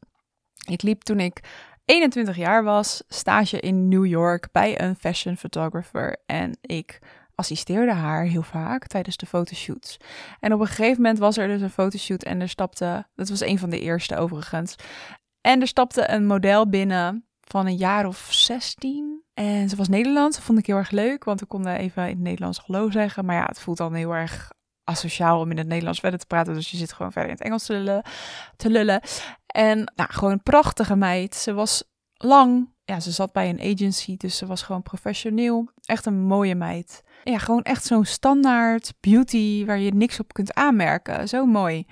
Ik 0.68 0.82
liep 0.82 1.02
toen 1.02 1.20
ik 1.20 1.42
21 1.86 2.36
jaar 2.36 2.64
was, 2.64 3.04
stage 3.08 3.60
in 3.60 3.88
New 3.88 4.06
York 4.06 4.48
bij 4.52 4.82
een 4.82 4.96
fashion 4.96 5.38
photographer. 5.38 6.18
En 6.26 6.58
ik 6.62 7.00
assisteerde 7.36 7.94
haar 7.94 8.24
heel 8.24 8.42
vaak 8.42 8.88
tijdens 8.88 9.18
de 9.18 9.26
fotoshoots. 9.26 9.98
En 10.40 10.54
op 10.54 10.60
een 10.60 10.68
gegeven 10.68 11.02
moment 11.02 11.20
was 11.20 11.38
er 11.38 11.48
dus 11.48 11.62
een 11.62 11.70
fotoshoot 11.70 12.24
en 12.24 12.42
er 12.42 12.50
stapte, 12.50 13.08
dat 13.16 13.30
was 13.30 13.42
een 13.42 13.60
van 13.60 13.70
de 13.70 13.80
eerste 13.80 14.18
overigens. 14.18 14.76
En 15.42 15.62
er 15.62 15.68
stapte 15.68 16.10
een 16.10 16.26
model 16.26 16.70
binnen 16.70 17.26
van 17.42 17.66
een 17.66 17.76
jaar 17.76 18.06
of 18.06 18.28
16. 18.30 19.24
En 19.34 19.70
ze 19.70 19.76
was 19.76 19.88
Nederlands, 19.88 20.36
dat 20.36 20.46
vond 20.46 20.60
ik 20.60 20.66
heel 20.66 20.78
erg 20.78 20.92
leuk, 20.92 21.24
want 21.24 21.40
we 21.40 21.46
konden 21.46 21.76
even 21.78 22.04
in 22.04 22.10
het 22.10 22.20
Nederlands 22.20 22.60
hallo 22.66 22.90
zeggen. 22.90 23.26
Maar 23.26 23.36
ja, 23.36 23.46
het 23.46 23.60
voelt 23.60 23.78
dan 23.78 23.94
heel 23.94 24.16
erg 24.16 24.52
asociaal 24.84 25.40
om 25.40 25.52
in 25.52 25.58
het 25.58 25.68
Nederlands 25.68 26.00
verder 26.00 26.20
te 26.20 26.26
praten. 26.26 26.54
Dus 26.54 26.72
je 26.72 26.78
zit 26.78 26.94
gewoon 26.94 27.12
verder 27.12 27.32
in 27.32 27.38
het 27.38 27.46
Engels 27.46 27.66
te 27.66 27.74
lullen. 27.74 28.04
Te 28.56 28.70
lullen. 28.70 29.02
En 29.56 29.92
nou, 29.96 30.12
gewoon 30.12 30.32
een 30.32 30.44
prachtige 30.44 30.96
meid. 30.96 31.36
Ze 31.36 31.54
was 31.54 31.84
lang. 32.14 32.70
Ja, 32.86 33.00
ze 33.00 33.12
zat 33.12 33.32
bij 33.32 33.50
een 33.50 33.74
agency, 33.74 34.18
dus 34.18 34.38
ze 34.38 34.46
was 34.46 34.62
gewoon 34.62 34.82
professioneel. 34.82 35.70
Echt 35.82 36.06
een 36.06 36.22
mooie 36.22 36.56
meid. 36.56 37.04
Ja, 37.24 37.38
gewoon 37.38 37.62
echt 37.62 37.86
zo'n 37.86 38.06
standaard 38.06 38.94
beauty 39.00 39.66
waar 39.66 39.80
je 39.80 39.94
niks 39.94 40.20
op 40.20 40.34
kunt 40.34 40.54
aanmerken. 40.54 41.28
Zo 41.28 41.46
mooi. 41.46 41.86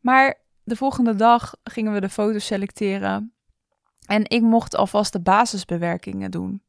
Maar 0.00 0.34
de 0.64 0.76
volgende 0.76 1.14
dag 1.14 1.54
gingen 1.64 1.92
we 1.92 2.00
de 2.00 2.08
foto's 2.08 2.46
selecteren. 2.46 3.33
En 4.06 4.30
ik 4.30 4.42
mocht 4.42 4.76
alvast 4.76 5.12
de 5.12 5.20
basisbewerkingen 5.20 6.30
doen. 6.30 6.62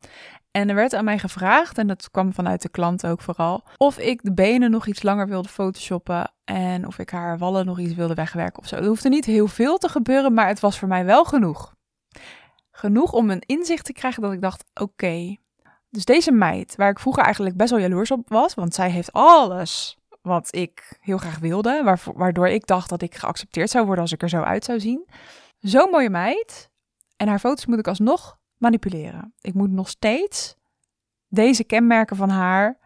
En 0.51 0.69
er 0.69 0.75
werd 0.75 0.93
aan 0.93 1.03
mij 1.03 1.19
gevraagd, 1.19 1.77
en 1.77 1.87
dat 1.87 2.11
kwam 2.11 2.33
vanuit 2.33 2.61
de 2.61 2.69
klant 2.69 3.05
ook 3.07 3.21
vooral, 3.21 3.63
of 3.77 3.97
ik 3.97 4.23
de 4.23 4.33
benen 4.33 4.71
nog 4.71 4.87
iets 4.87 5.03
langer 5.03 5.27
wilde 5.27 5.49
photoshoppen 5.49 6.31
en 6.43 6.87
of 6.87 6.99
ik 6.99 7.09
haar 7.09 7.37
wallen 7.37 7.65
nog 7.65 7.79
iets 7.79 7.93
wilde 7.93 8.13
wegwerken 8.13 8.61
of 8.61 8.67
zo. 8.67 8.75
Er 8.75 8.85
hoefde 8.85 9.09
niet 9.09 9.25
heel 9.25 9.47
veel 9.47 9.77
te 9.77 9.89
gebeuren, 9.89 10.33
maar 10.33 10.47
het 10.47 10.59
was 10.59 10.79
voor 10.79 10.87
mij 10.87 11.05
wel 11.05 11.25
genoeg. 11.25 11.73
Genoeg 12.71 13.11
om 13.11 13.29
een 13.29 13.43
inzicht 13.45 13.85
te 13.85 13.93
krijgen 13.93 14.21
dat 14.21 14.31
ik 14.31 14.41
dacht, 14.41 14.63
oké, 14.73 15.35
dus 15.89 16.05
deze 16.05 16.31
meid, 16.31 16.75
waar 16.75 16.89
ik 16.89 16.99
vroeger 16.99 17.23
eigenlijk 17.23 17.57
best 17.57 17.69
wel 17.69 17.79
jaloers 17.79 18.11
op 18.11 18.29
was, 18.29 18.53
want 18.53 18.73
zij 18.73 18.89
heeft 18.89 19.13
alles 19.13 19.97
wat 20.21 20.55
ik 20.55 20.97
heel 20.99 21.17
graag 21.17 21.39
wilde, 21.39 21.97
waardoor 22.15 22.47
ik 22.47 22.67
dacht 22.67 22.89
dat 22.89 23.01
ik 23.01 23.15
geaccepteerd 23.15 23.69
zou 23.69 23.85
worden 23.85 24.03
als 24.03 24.13
ik 24.13 24.21
er 24.21 24.29
zo 24.29 24.41
uit 24.41 24.65
zou 24.65 24.79
zien. 24.79 25.07
Zo'n 25.59 25.89
mooie 25.89 26.09
meid. 26.09 26.69
En 27.15 27.27
haar 27.27 27.39
foto's 27.39 27.65
moet 27.65 27.79
ik 27.79 27.88
alsnog 27.88 28.39
manipuleren. 28.57 29.34
Ik 29.41 29.53
moet 29.53 29.72
nog 29.72 29.89
steeds 29.89 30.55
deze 31.27 31.63
kenmerken 31.63 32.15
van 32.15 32.29
haar 32.29 32.79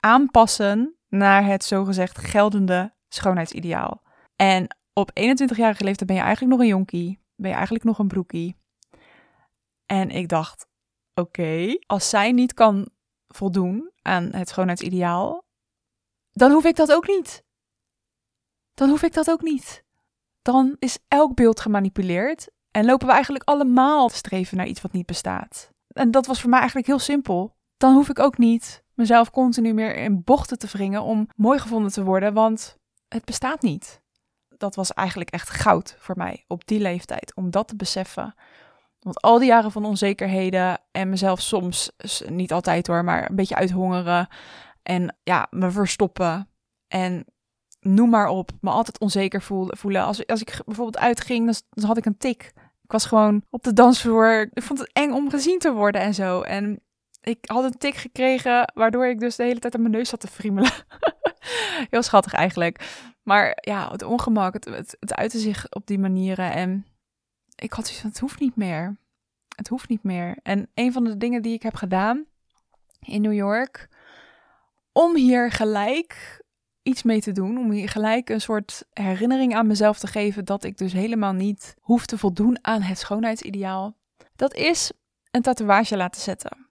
aanpassen 0.00 0.96
naar 1.08 1.44
het 1.44 1.64
zogezegd 1.64 2.18
geldende 2.18 2.94
schoonheidsideaal. 3.08 4.02
En 4.36 4.76
op 4.92 5.10
21-jarige 5.10 5.84
leeftijd 5.84 6.06
ben 6.06 6.16
je 6.16 6.22
eigenlijk 6.22 6.52
nog 6.52 6.60
een 6.60 6.72
jonkie, 6.72 7.20
ben 7.36 7.48
je 7.48 7.54
eigenlijk 7.54 7.84
nog 7.84 7.98
een 7.98 8.08
broekie. 8.08 8.56
En 9.86 10.10
ik 10.10 10.28
dacht, 10.28 10.66
oké, 11.14 11.78
als 11.86 12.08
zij 12.08 12.32
niet 12.32 12.54
kan 12.54 12.88
voldoen 13.28 13.90
aan 14.02 14.32
het 14.32 14.48
schoonheidsideaal, 14.48 15.44
dan 16.32 16.50
hoef 16.50 16.64
ik 16.64 16.76
dat 16.76 16.92
ook 16.92 17.06
niet. 17.06 17.44
Dan 18.74 18.88
hoef 18.88 19.02
ik 19.02 19.12
dat 19.12 19.30
ook 19.30 19.42
niet. 19.42 19.84
Dan 20.42 20.76
is 20.78 20.98
elk 21.08 21.34
beeld 21.34 21.60
gemanipuleerd 21.60 22.50
en 22.74 22.84
lopen 22.84 23.06
we 23.06 23.12
eigenlijk 23.12 23.44
allemaal 23.44 24.08
te 24.08 24.16
streven 24.16 24.56
naar 24.56 24.66
iets 24.66 24.80
wat 24.80 24.92
niet 24.92 25.06
bestaat. 25.06 25.70
En 25.88 26.10
dat 26.10 26.26
was 26.26 26.40
voor 26.40 26.50
mij 26.50 26.58
eigenlijk 26.58 26.88
heel 26.88 26.98
simpel. 26.98 27.56
Dan 27.76 27.94
hoef 27.94 28.08
ik 28.08 28.18
ook 28.18 28.38
niet 28.38 28.84
mezelf 28.94 29.30
continu 29.30 29.72
meer 29.72 29.96
in 29.96 30.22
bochten 30.24 30.58
te 30.58 30.66
wringen 30.66 31.02
om 31.02 31.28
mooi 31.36 31.58
gevonden 31.58 31.92
te 31.92 32.04
worden, 32.04 32.34
want 32.34 32.78
het 33.08 33.24
bestaat 33.24 33.62
niet. 33.62 34.02
Dat 34.48 34.74
was 34.74 34.92
eigenlijk 34.92 35.30
echt 35.30 35.50
goud 35.50 35.96
voor 35.98 36.16
mij 36.16 36.44
op 36.46 36.66
die 36.66 36.80
leeftijd, 36.80 37.34
om 37.34 37.50
dat 37.50 37.68
te 37.68 37.76
beseffen. 37.76 38.34
Want 38.98 39.20
al 39.20 39.38
die 39.38 39.48
jaren 39.48 39.72
van 39.72 39.84
onzekerheden 39.84 40.80
en 40.90 41.08
mezelf 41.08 41.40
soms, 41.40 41.90
niet 42.26 42.52
altijd 42.52 42.86
hoor, 42.86 43.04
maar 43.04 43.30
een 43.30 43.36
beetje 43.36 43.56
uithongeren 43.56 44.28
en 44.82 45.16
ja, 45.22 45.46
me 45.50 45.70
verstoppen 45.70 46.48
en 46.88 47.24
noem 47.80 48.10
maar 48.10 48.28
op, 48.28 48.50
me 48.60 48.70
altijd 48.70 49.00
onzeker 49.00 49.42
voelen. 49.68 50.04
Als, 50.04 50.26
als 50.26 50.40
ik 50.40 50.60
bijvoorbeeld 50.64 50.98
uitging, 50.98 51.44
dan, 51.44 51.54
dan 51.70 51.84
had 51.84 51.96
ik 51.96 52.06
een 52.06 52.18
tik. 52.18 52.52
Ik 52.84 52.92
was 52.92 53.06
gewoon 53.06 53.42
op 53.50 53.62
de 53.62 53.72
dansvloer. 53.72 54.48
Ik 54.52 54.62
vond 54.62 54.78
het 54.78 54.92
eng 54.92 55.12
om 55.12 55.30
gezien 55.30 55.58
te 55.58 55.72
worden 55.72 56.00
en 56.00 56.14
zo. 56.14 56.40
En 56.40 56.80
ik 57.20 57.38
had 57.40 57.64
een 57.64 57.78
tik 57.78 57.94
gekregen, 57.94 58.72
waardoor 58.74 59.06
ik 59.06 59.20
dus 59.20 59.36
de 59.36 59.42
hele 59.42 59.58
tijd 59.58 59.74
aan 59.74 59.80
mijn 59.80 59.92
neus 59.92 60.08
zat 60.08 60.20
te 60.20 60.26
friemelen. 60.26 60.72
Heel 61.90 62.02
schattig 62.02 62.32
eigenlijk. 62.32 63.04
Maar 63.22 63.58
ja, 63.60 63.90
het 63.90 64.02
ongemak, 64.02 64.54
het, 64.54 64.64
het, 64.64 64.96
het 65.00 65.14
uitte 65.14 65.38
zich 65.38 65.66
op 65.70 65.86
die 65.86 65.98
manieren. 65.98 66.52
En 66.52 66.86
ik 67.56 67.72
had 67.72 67.84
zoiets 67.84 68.00
van, 68.00 68.10
het 68.10 68.20
hoeft 68.20 68.40
niet 68.40 68.56
meer. 68.56 68.96
Het 69.56 69.68
hoeft 69.68 69.88
niet 69.88 70.02
meer. 70.02 70.38
En 70.42 70.70
een 70.74 70.92
van 70.92 71.04
de 71.04 71.16
dingen 71.16 71.42
die 71.42 71.54
ik 71.54 71.62
heb 71.62 71.74
gedaan 71.74 72.24
in 73.00 73.20
New 73.20 73.32
York, 73.32 73.88
om 74.92 75.16
hier 75.16 75.50
gelijk 75.50 76.42
iets 76.84 77.02
mee 77.02 77.20
te 77.20 77.32
doen. 77.32 77.58
Om 77.58 77.70
hier 77.70 77.88
gelijk 77.88 78.28
een 78.28 78.40
soort 78.40 78.84
herinnering 78.92 79.54
aan 79.54 79.66
mezelf 79.66 79.98
te 79.98 80.06
geven 80.06 80.44
dat 80.44 80.64
ik 80.64 80.78
dus 80.78 80.92
helemaal 80.92 81.32
niet 81.32 81.74
hoef 81.80 82.06
te 82.06 82.18
voldoen 82.18 82.58
aan 82.60 82.82
het 82.82 82.98
schoonheidsideaal. 82.98 83.96
Dat 84.36 84.54
is 84.54 84.92
een 85.30 85.42
tatoeage 85.42 85.96
laten 85.96 86.20
zetten. 86.20 86.68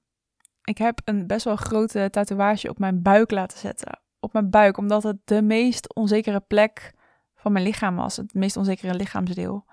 Ik 0.64 0.78
heb 0.78 1.02
een 1.06 1.28
best 1.28 1.46
wel 1.46 1.56
grote 1.56 2.08
tatoeage 2.12 2.70
op 2.70 2.80
mijn 2.80 3.02
buik 3.02 3.32
laten 3.32 3.58
zetten. 3.58 4.00
Op 4.20 4.34
mijn 4.34 4.50
buik, 4.50 4.78
omdat 4.78 5.04
het 5.04 5.18
de 5.26 5.42
meest 5.42 5.96
onzekere 5.96 6.40
plek 6.40 6.94
van 7.36 7.52
mijn 7.52 7.66
lichaam 7.66 7.96
was. 7.96 8.18
Het 8.18 8.34
meest 8.34 8.58
onzekere 8.58 8.94
lichaamsdeel. 8.94 9.66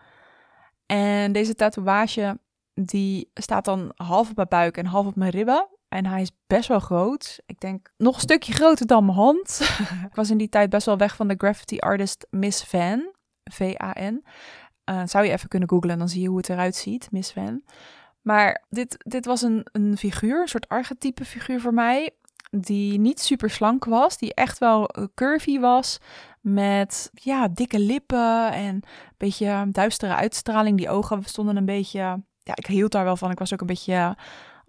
En 0.87 1.33
deze 1.33 1.55
tatoeage, 1.55 2.39
die 2.75 3.31
staat 3.35 3.65
dan 3.65 3.93
half 3.95 4.31
op 4.31 4.37
mijn 4.37 4.49
buik 4.49 4.77
en 4.77 4.87
half 4.87 5.07
op 5.07 5.17
mijn 5.17 5.31
ribben. 5.31 5.69
En 5.91 6.07
hij 6.07 6.21
is 6.21 6.31
best 6.47 6.69
wel 6.69 6.81
groot. 6.81 7.41
Ik 7.47 7.61
denk 7.61 7.93
nog 7.97 8.15
een 8.15 8.21
stukje 8.21 8.53
groter 8.53 8.87
dan 8.87 9.05
mijn 9.05 9.17
hand. 9.17 9.61
ik 10.11 10.15
was 10.15 10.31
in 10.31 10.39
die 10.39 10.49
tijd 10.49 10.71
best 10.71 10.87
wel 10.87 10.97
weg 10.97 11.17
van 11.17 11.29
de 11.29 11.35
graffiti 11.37 11.79
artist 11.79 12.27
Miss 12.31 12.65
Van. 12.65 13.13
V-A-N. 13.45 14.25
Uh, 14.91 15.03
zou 15.05 15.25
je 15.25 15.33
even 15.33 15.49
kunnen 15.49 15.69
googlen, 15.69 15.99
dan 15.99 16.09
zie 16.09 16.23
je 16.23 16.29
hoe 16.29 16.37
het 16.37 16.49
eruit 16.49 16.75
ziet, 16.75 17.11
Miss 17.11 17.33
Van. 17.33 17.63
Maar 18.23 18.65
dit, 18.69 18.97
dit 18.99 19.25
was 19.25 19.43
een, 19.43 19.67
een 19.73 19.97
figuur, 19.97 20.41
een 20.41 20.49
soort 20.49 20.69
archetype 20.69 21.25
figuur 21.25 21.61
voor 21.61 21.75
mij. 21.75 22.11
Die 22.51 22.99
niet 22.99 23.21
super 23.21 23.51
slank 23.51 23.85
was, 23.85 24.19
die 24.19 24.35
echt 24.35 24.59
wel 24.59 24.91
curvy 25.15 25.59
was. 25.59 25.99
Met 26.41 27.11
ja, 27.13 27.49
dikke 27.49 27.79
lippen 27.79 28.53
en 28.53 28.75
een 28.75 28.85
beetje 29.17 29.67
duistere 29.71 30.15
uitstraling. 30.15 30.77
Die 30.77 30.91
ogen 30.91 31.25
stonden 31.25 31.57
een 31.57 31.65
beetje. 31.65 31.99
Ja, 32.43 32.55
ik 32.55 32.67
hield 32.67 32.93
daar 32.93 33.05
wel 33.05 33.17
van. 33.17 33.31
Ik 33.31 33.39
was 33.39 33.53
ook 33.53 33.61
een 33.61 33.67
beetje 33.67 34.17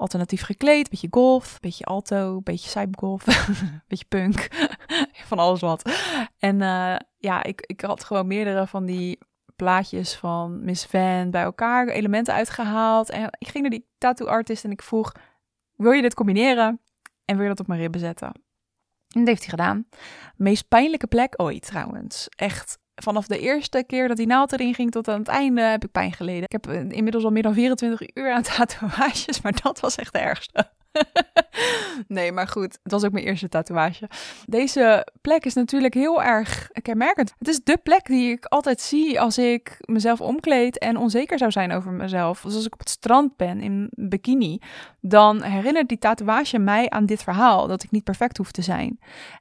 alternatief 0.01 0.41
gekleed. 0.41 0.89
Beetje 0.89 1.07
golf, 1.11 1.59
beetje 1.59 1.85
alto, 1.85 2.41
beetje 2.41 2.69
cybergolf, 2.69 3.23
beetje 3.87 4.05
punk. 4.05 4.47
van 5.31 5.39
alles 5.39 5.61
wat. 5.61 5.91
En 6.37 6.61
uh, 6.61 6.95
ja, 7.17 7.43
ik, 7.43 7.61
ik 7.65 7.81
had 7.81 8.03
gewoon 8.03 8.27
meerdere 8.27 8.67
van 8.67 8.85
die 8.85 9.19
plaatjes 9.55 10.15
van 10.15 10.63
Miss 10.63 10.85
Van 10.85 11.31
bij 11.31 11.41
elkaar, 11.41 11.87
elementen 11.87 12.33
uitgehaald. 12.33 13.09
En 13.09 13.29
ik 13.37 13.47
ging 13.47 13.61
naar 13.61 13.71
die 13.71 13.87
tattoo 13.97 14.27
artist 14.27 14.63
en 14.63 14.71
ik 14.71 14.81
vroeg, 14.81 15.11
wil 15.75 15.91
je 15.91 16.01
dit 16.01 16.13
combineren? 16.13 16.79
En 17.25 17.35
wil 17.35 17.43
je 17.43 17.49
dat 17.49 17.59
op 17.59 17.67
mijn 17.67 17.79
ribben 17.79 17.99
zetten? 17.99 18.27
En 18.27 19.19
dat 19.19 19.27
heeft 19.27 19.41
hij 19.41 19.49
gedaan. 19.49 19.87
Meest 20.35 20.67
pijnlijke 20.67 21.07
plek 21.07 21.33
ooit 21.37 21.65
trouwens. 21.65 22.27
Echt 22.35 22.77
vanaf 22.95 23.27
de 23.27 23.39
eerste 23.39 23.83
keer 23.87 24.07
dat 24.07 24.17
die 24.17 24.27
naald 24.27 24.51
erin 24.51 24.73
ging 24.73 24.91
tot 24.91 25.07
aan 25.07 25.19
het 25.19 25.27
einde 25.27 25.61
heb 25.61 25.83
ik 25.83 25.91
pijn 25.91 26.13
geleden. 26.13 26.43
Ik 26.43 26.51
heb 26.51 26.67
inmiddels 26.71 27.23
al 27.23 27.31
meer 27.31 27.43
dan 27.43 27.53
24 27.53 28.15
uur 28.15 28.31
aan 28.31 28.43
tatoeages, 28.57 29.41
maar 29.41 29.59
dat 29.63 29.79
was 29.79 29.95
echt 29.95 30.13
de 30.13 30.19
ergste. 30.19 30.69
nee, 32.07 32.31
maar 32.31 32.47
goed, 32.47 32.79
het 32.83 32.91
was 32.91 33.03
ook 33.03 33.11
mijn 33.11 33.25
eerste 33.25 33.49
tatoeage. 33.49 34.09
Deze 34.45 35.07
plek 35.21 35.45
is 35.45 35.53
natuurlijk 35.53 35.93
heel 35.93 36.23
erg 36.23 36.69
kenmerkend. 36.81 37.33
Het 37.37 37.47
is 37.47 37.63
de 37.63 37.77
plek 37.83 38.05
die 38.05 38.31
ik 38.31 38.45
altijd 38.45 38.81
zie 38.81 39.19
als 39.19 39.37
ik 39.37 39.77
mezelf 39.79 40.21
omkleed 40.21 40.77
en 40.77 40.97
onzeker 40.97 41.37
zou 41.37 41.51
zijn 41.51 41.71
over 41.71 41.91
mezelf. 41.91 42.41
Dus 42.41 42.55
als 42.55 42.65
ik 42.65 42.73
op 42.73 42.79
het 42.79 42.89
strand 42.89 43.35
ben 43.35 43.61
in 43.61 43.87
bikini, 43.91 44.59
dan 45.01 45.43
herinnert 45.43 45.87
die 45.87 45.97
tatoeage 45.97 46.59
mij 46.59 46.89
aan 46.89 47.05
dit 47.05 47.23
verhaal, 47.23 47.67
dat 47.67 47.83
ik 47.83 47.91
niet 47.91 48.03
perfect 48.03 48.37
hoef 48.37 48.51
te 48.51 48.61
zijn. 48.61 48.99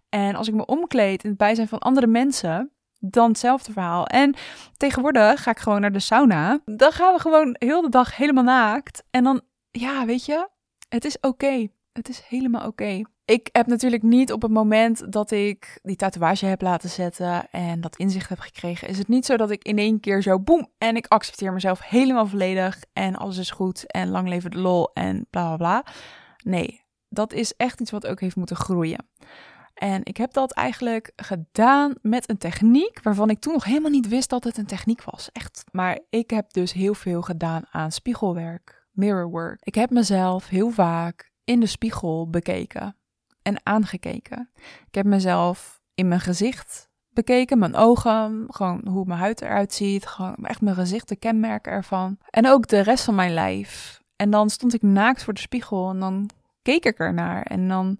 En 0.09 0.35
als 0.35 0.49
ik 0.49 0.55
me 0.55 0.67
omkleed 0.67 1.23
in 1.25 1.29
het 1.29 1.39
bijzijn 1.39 1.69
van 1.69 1.79
andere 1.79 2.07
mensen, 2.07 2.71
dan 3.01 3.29
hetzelfde 3.29 3.73
verhaal. 3.73 4.07
En 4.07 4.35
tegenwoordig 4.77 5.43
ga 5.43 5.51
ik 5.51 5.59
gewoon 5.59 5.81
naar 5.81 5.93
de 5.93 6.01
sauna. 6.01 6.61
Dan 6.65 6.93
gaan 6.93 7.15
we 7.15 7.21
gewoon 7.21 7.57
heel 7.59 7.83
de 7.83 7.89
dag 7.89 8.17
helemaal 8.17 8.45
naakt. 8.45 9.03
En 9.11 9.25
dan, 9.25 9.41
ja, 9.71 10.07
weet 10.07 10.25
je, 10.25 10.49
het 10.89 11.05
is 11.05 11.21
oké. 11.21 11.69
Het 11.93 12.09
is 12.09 12.23
helemaal 12.29 12.67
oké. 12.67 13.03
Ik 13.25 13.49
heb 13.53 13.67
natuurlijk 13.67 14.03
niet 14.03 14.33
op 14.33 14.43
het 14.43 14.51
moment 14.51 15.13
dat 15.13 15.31
ik 15.31 15.79
die 15.83 15.97
tatoeage 15.97 16.47
heb 16.47 16.61
laten 16.61 16.89
zetten 16.89 17.51
en 17.51 17.81
dat 17.81 17.97
inzicht 17.97 18.29
heb 18.29 18.39
gekregen, 18.39 18.89
is 18.89 18.99
het 18.99 19.09
niet 19.09 19.27
zo 19.27 19.37
dat 19.37 19.51
ik 19.51 19.65
in 19.65 19.79
één 19.79 20.01
keer 20.01 20.23
zo 20.23 20.41
boem 20.41 20.69
en 20.79 20.97
ik 20.97 21.07
accepteer 21.07 21.53
mezelf 21.53 21.81
helemaal 21.83 22.27
volledig 22.27 22.85
en 22.93 23.17
alles 23.17 23.39
is 23.39 23.51
goed 23.51 23.87
en 23.87 24.09
lang 24.09 24.29
leven 24.29 24.51
de 24.51 24.59
lol 24.59 24.93
en 24.93 25.27
bla 25.31 25.47
bla 25.47 25.57
bla. 25.57 25.93
Nee, 26.45 26.85
dat 27.09 27.33
is 27.33 27.55
echt 27.57 27.81
iets 27.81 27.91
wat 27.91 28.07
ook 28.07 28.21
heeft 28.21 28.37
moeten 28.37 28.57
groeien. 28.57 29.09
En 29.81 30.01
ik 30.05 30.17
heb 30.17 30.33
dat 30.33 30.53
eigenlijk 30.53 31.13
gedaan 31.17 31.95
met 32.03 32.31
een 32.31 32.39
techniek 32.39 33.03
waarvan 33.03 33.31
ik 33.31 33.39
toen 33.39 33.53
nog 33.53 33.65
helemaal 33.65 33.91
niet 33.91 34.09
wist 34.09 34.31
dat 34.31 34.45
het 34.45 34.57
een 34.59 34.67
techniek 34.67 35.03
was. 35.03 35.33
Echt. 35.33 35.65
Maar 35.73 35.99
ik 36.11 36.31
heb 36.31 36.53
dus 36.53 36.73
heel 36.73 36.95
veel 36.95 37.23
gedaan 37.23 37.63
aan 37.71 37.93
spiegelwerk, 37.93 38.87
mirrorwork. 38.91 39.59
Ik 39.63 39.75
heb 39.75 39.91
mezelf 39.91 40.49
heel 40.49 40.71
vaak 40.71 41.33
in 41.45 41.61
de 41.61 41.67
spiegel 41.67 42.31
bekeken 42.31 42.97
en 43.43 43.67
aangekeken. 43.67 44.51
Ik 44.87 44.95
heb 44.95 45.05
mezelf 45.05 45.81
in 45.95 46.09
mijn 46.09 46.21
gezicht 46.21 46.91
bekeken, 47.11 47.59
mijn 47.59 47.77
ogen, 47.77 48.47
gewoon 48.49 48.87
hoe 48.89 49.05
mijn 49.07 49.21
huid 49.21 49.41
eruit 49.43 49.73
ziet, 49.73 50.07
gewoon 50.07 50.37
echt 50.43 50.61
mijn 50.61 50.77
gezicht, 50.77 51.09
de 51.09 51.17
kenmerken 51.17 51.73
ervan. 51.73 52.19
En 52.31 52.47
ook 52.47 52.69
de 52.69 52.81
rest 52.81 53.05
van 53.05 53.15
mijn 53.15 53.35
lijf. 53.35 54.03
En 54.17 54.31
dan 54.31 54.51
stond 54.51 54.75
ik 54.75 54.83
naakt 54.83 55.25
voor 55.25 55.35
de 55.35 55.41
spiegel 55.41 55.91
en 55.91 55.99
dan 55.99 56.31
keek 56.63 56.85
ik 56.85 56.99
ernaar 56.99 57.43
en 57.43 57.69
dan 57.69 57.99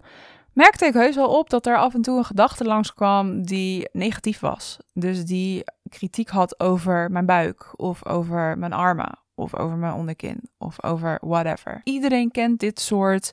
merkte 0.53 0.85
ik 0.85 0.93
heus 0.93 1.15
wel 1.15 1.37
op 1.37 1.49
dat 1.49 1.65
er 1.65 1.77
af 1.77 1.93
en 1.93 2.01
toe 2.01 2.17
een 2.17 2.25
gedachte 2.25 2.63
langskwam 2.63 3.45
die 3.45 3.89
negatief 3.91 4.39
was. 4.39 4.77
Dus 4.93 5.25
die 5.25 5.63
kritiek 5.89 6.29
had 6.29 6.59
over 6.59 7.11
mijn 7.11 7.25
buik 7.25 7.73
of 7.75 8.05
over 8.05 8.57
mijn 8.57 8.73
armen 8.73 9.19
of 9.35 9.55
over 9.55 9.77
mijn 9.77 9.93
onderkin 9.93 10.49
of 10.57 10.83
over 10.83 11.17
whatever. 11.21 11.81
Iedereen 11.83 12.31
kent 12.31 12.59
dit 12.59 12.79
soort. 12.79 13.31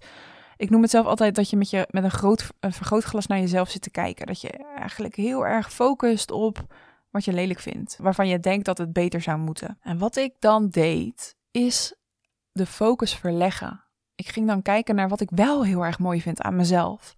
Ik 0.56 0.70
noem 0.70 0.82
het 0.82 0.90
zelf 0.90 1.06
altijd 1.06 1.34
dat 1.34 1.50
je 1.50 1.56
met, 1.56 1.70
je, 1.70 1.86
met 1.90 2.04
een 2.04 2.10
groot 2.10 2.48
een 2.60 2.72
vergrootglas 2.72 3.26
naar 3.26 3.38
jezelf 3.38 3.70
zit 3.70 3.82
te 3.82 3.90
kijken. 3.90 4.26
Dat 4.26 4.40
je 4.40 4.50
eigenlijk 4.76 5.14
heel 5.14 5.46
erg 5.46 5.72
focust 5.72 6.30
op 6.30 6.66
wat 7.10 7.24
je 7.24 7.32
lelijk 7.32 7.60
vindt. 7.60 7.96
Waarvan 8.00 8.28
je 8.28 8.40
denkt 8.40 8.64
dat 8.64 8.78
het 8.78 8.92
beter 8.92 9.20
zou 9.20 9.38
moeten. 9.38 9.78
En 9.82 9.98
wat 9.98 10.16
ik 10.16 10.34
dan 10.38 10.68
deed, 10.68 11.36
is 11.50 11.94
de 12.52 12.66
focus 12.66 13.14
verleggen 13.14 13.84
ik 14.18 14.28
ging 14.28 14.46
dan 14.46 14.62
kijken 14.62 14.94
naar 14.94 15.08
wat 15.08 15.20
ik 15.20 15.30
wel 15.34 15.64
heel 15.64 15.84
erg 15.84 15.98
mooi 15.98 16.22
vind 16.22 16.42
aan 16.42 16.56
mezelf. 16.56 17.14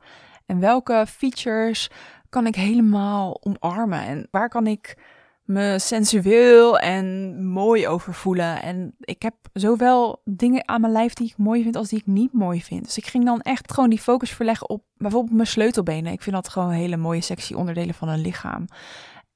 En 0.46 0.60
welke 0.60 1.04
features 1.08 1.90
kan 2.28 2.46
ik 2.46 2.54
helemaal 2.54 3.40
omarmen? 3.42 4.00
En 4.00 4.28
waar 4.30 4.48
kan 4.48 4.66
ik 4.66 4.96
me 5.44 5.78
sensueel 5.78 6.78
en 6.78 7.36
mooi 7.46 7.88
over 7.88 8.14
voelen? 8.14 8.62
En 8.62 8.94
ik 9.00 9.22
heb 9.22 9.34
zowel 9.52 10.22
dingen 10.24 10.68
aan 10.68 10.80
mijn 10.80 10.92
lijf 10.92 11.14
die 11.14 11.26
ik 11.26 11.36
mooi 11.36 11.62
vind 11.62 11.76
als 11.76 11.88
die 11.88 11.98
ik 11.98 12.06
niet 12.06 12.32
mooi 12.32 12.62
vind. 12.62 12.84
Dus 12.84 12.96
ik 12.96 13.06
ging 13.06 13.24
dan 13.24 13.40
echt 13.40 13.72
gewoon 13.72 13.90
die 13.90 14.00
focus 14.00 14.30
verleggen 14.30 14.68
op 14.68 14.84
bijvoorbeeld 14.96 15.34
mijn 15.34 15.46
sleutelbenen. 15.46 16.12
Ik 16.12 16.22
vind 16.22 16.34
dat 16.34 16.48
gewoon 16.48 16.70
hele 16.70 16.96
mooie 16.96 17.20
sexy 17.20 17.54
onderdelen 17.54 17.94
van 17.94 18.08
een 18.08 18.20
lichaam. 18.20 18.64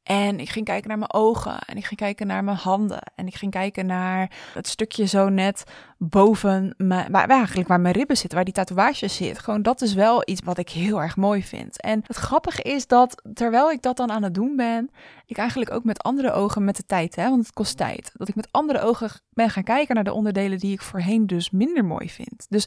En 0.05 0.41
ik 0.41 0.49
ging 0.49 0.65
kijken 0.65 0.89
naar 0.89 0.99
mijn 0.99 1.13
ogen 1.13 1.59
en 1.59 1.77
ik 1.77 1.85
ging 1.85 2.01
kijken 2.01 2.27
naar 2.27 2.45
mijn 2.45 2.57
handen 2.57 3.13
en 3.15 3.27
ik 3.27 3.35
ging 3.35 3.53
kijken 3.53 3.87
naar 3.87 4.31
het 4.55 4.69
stukje 4.69 5.07
zo 5.07 5.29
net 5.29 5.65
boven 5.99 6.75
mijn, 6.77 7.13
waar, 7.13 7.29
eigenlijk 7.29 7.69
waar 7.69 7.81
mijn 7.81 7.95
ribben 7.95 8.17
zitten, 8.17 8.35
waar 8.35 8.45
die 8.45 8.55
tatoeage 8.55 9.09
zit. 9.09 9.39
Gewoon 9.39 9.63
dat 9.63 9.83
is 9.83 9.95
wel 9.95 10.23
iets 10.25 10.41
wat 10.45 10.59
ik 10.59 10.69
heel 10.69 11.03
erg 11.03 11.17
mooi 11.17 11.43
vind. 11.43 11.81
En 11.81 12.03
het 12.07 12.17
grappige 12.17 12.63
is 12.63 12.87
dat 12.87 13.23
terwijl 13.35 13.71
ik 13.71 13.83
dat 13.83 13.97
dan 13.97 14.11
aan 14.11 14.23
het 14.23 14.35
doen 14.35 14.57
ben, 14.57 14.91
ik 15.27 15.37
eigenlijk 15.37 15.71
ook 15.71 15.85
met 15.85 16.03
andere 16.03 16.33
ogen 16.33 16.65
met 16.65 16.77
de 16.77 16.87
tijd, 16.87 17.17
hè, 17.17 17.29
want 17.29 17.43
het 17.43 17.55
kost 17.55 17.77
tijd, 17.77 18.11
dat 18.15 18.29
ik 18.29 18.35
met 18.35 18.49
andere 18.51 18.81
ogen 18.81 19.11
ben 19.31 19.51
gaan 19.51 19.65
kijken 19.65 19.95
naar 19.95 20.05
de 20.05 20.13
onderdelen 20.13 20.59
die 20.59 20.73
ik 20.73 20.83
voorheen 20.83 21.27
dus 21.27 21.51
minder 21.51 21.85
mooi 21.85 22.11
vind. 22.11 22.47
Dus 22.49 22.67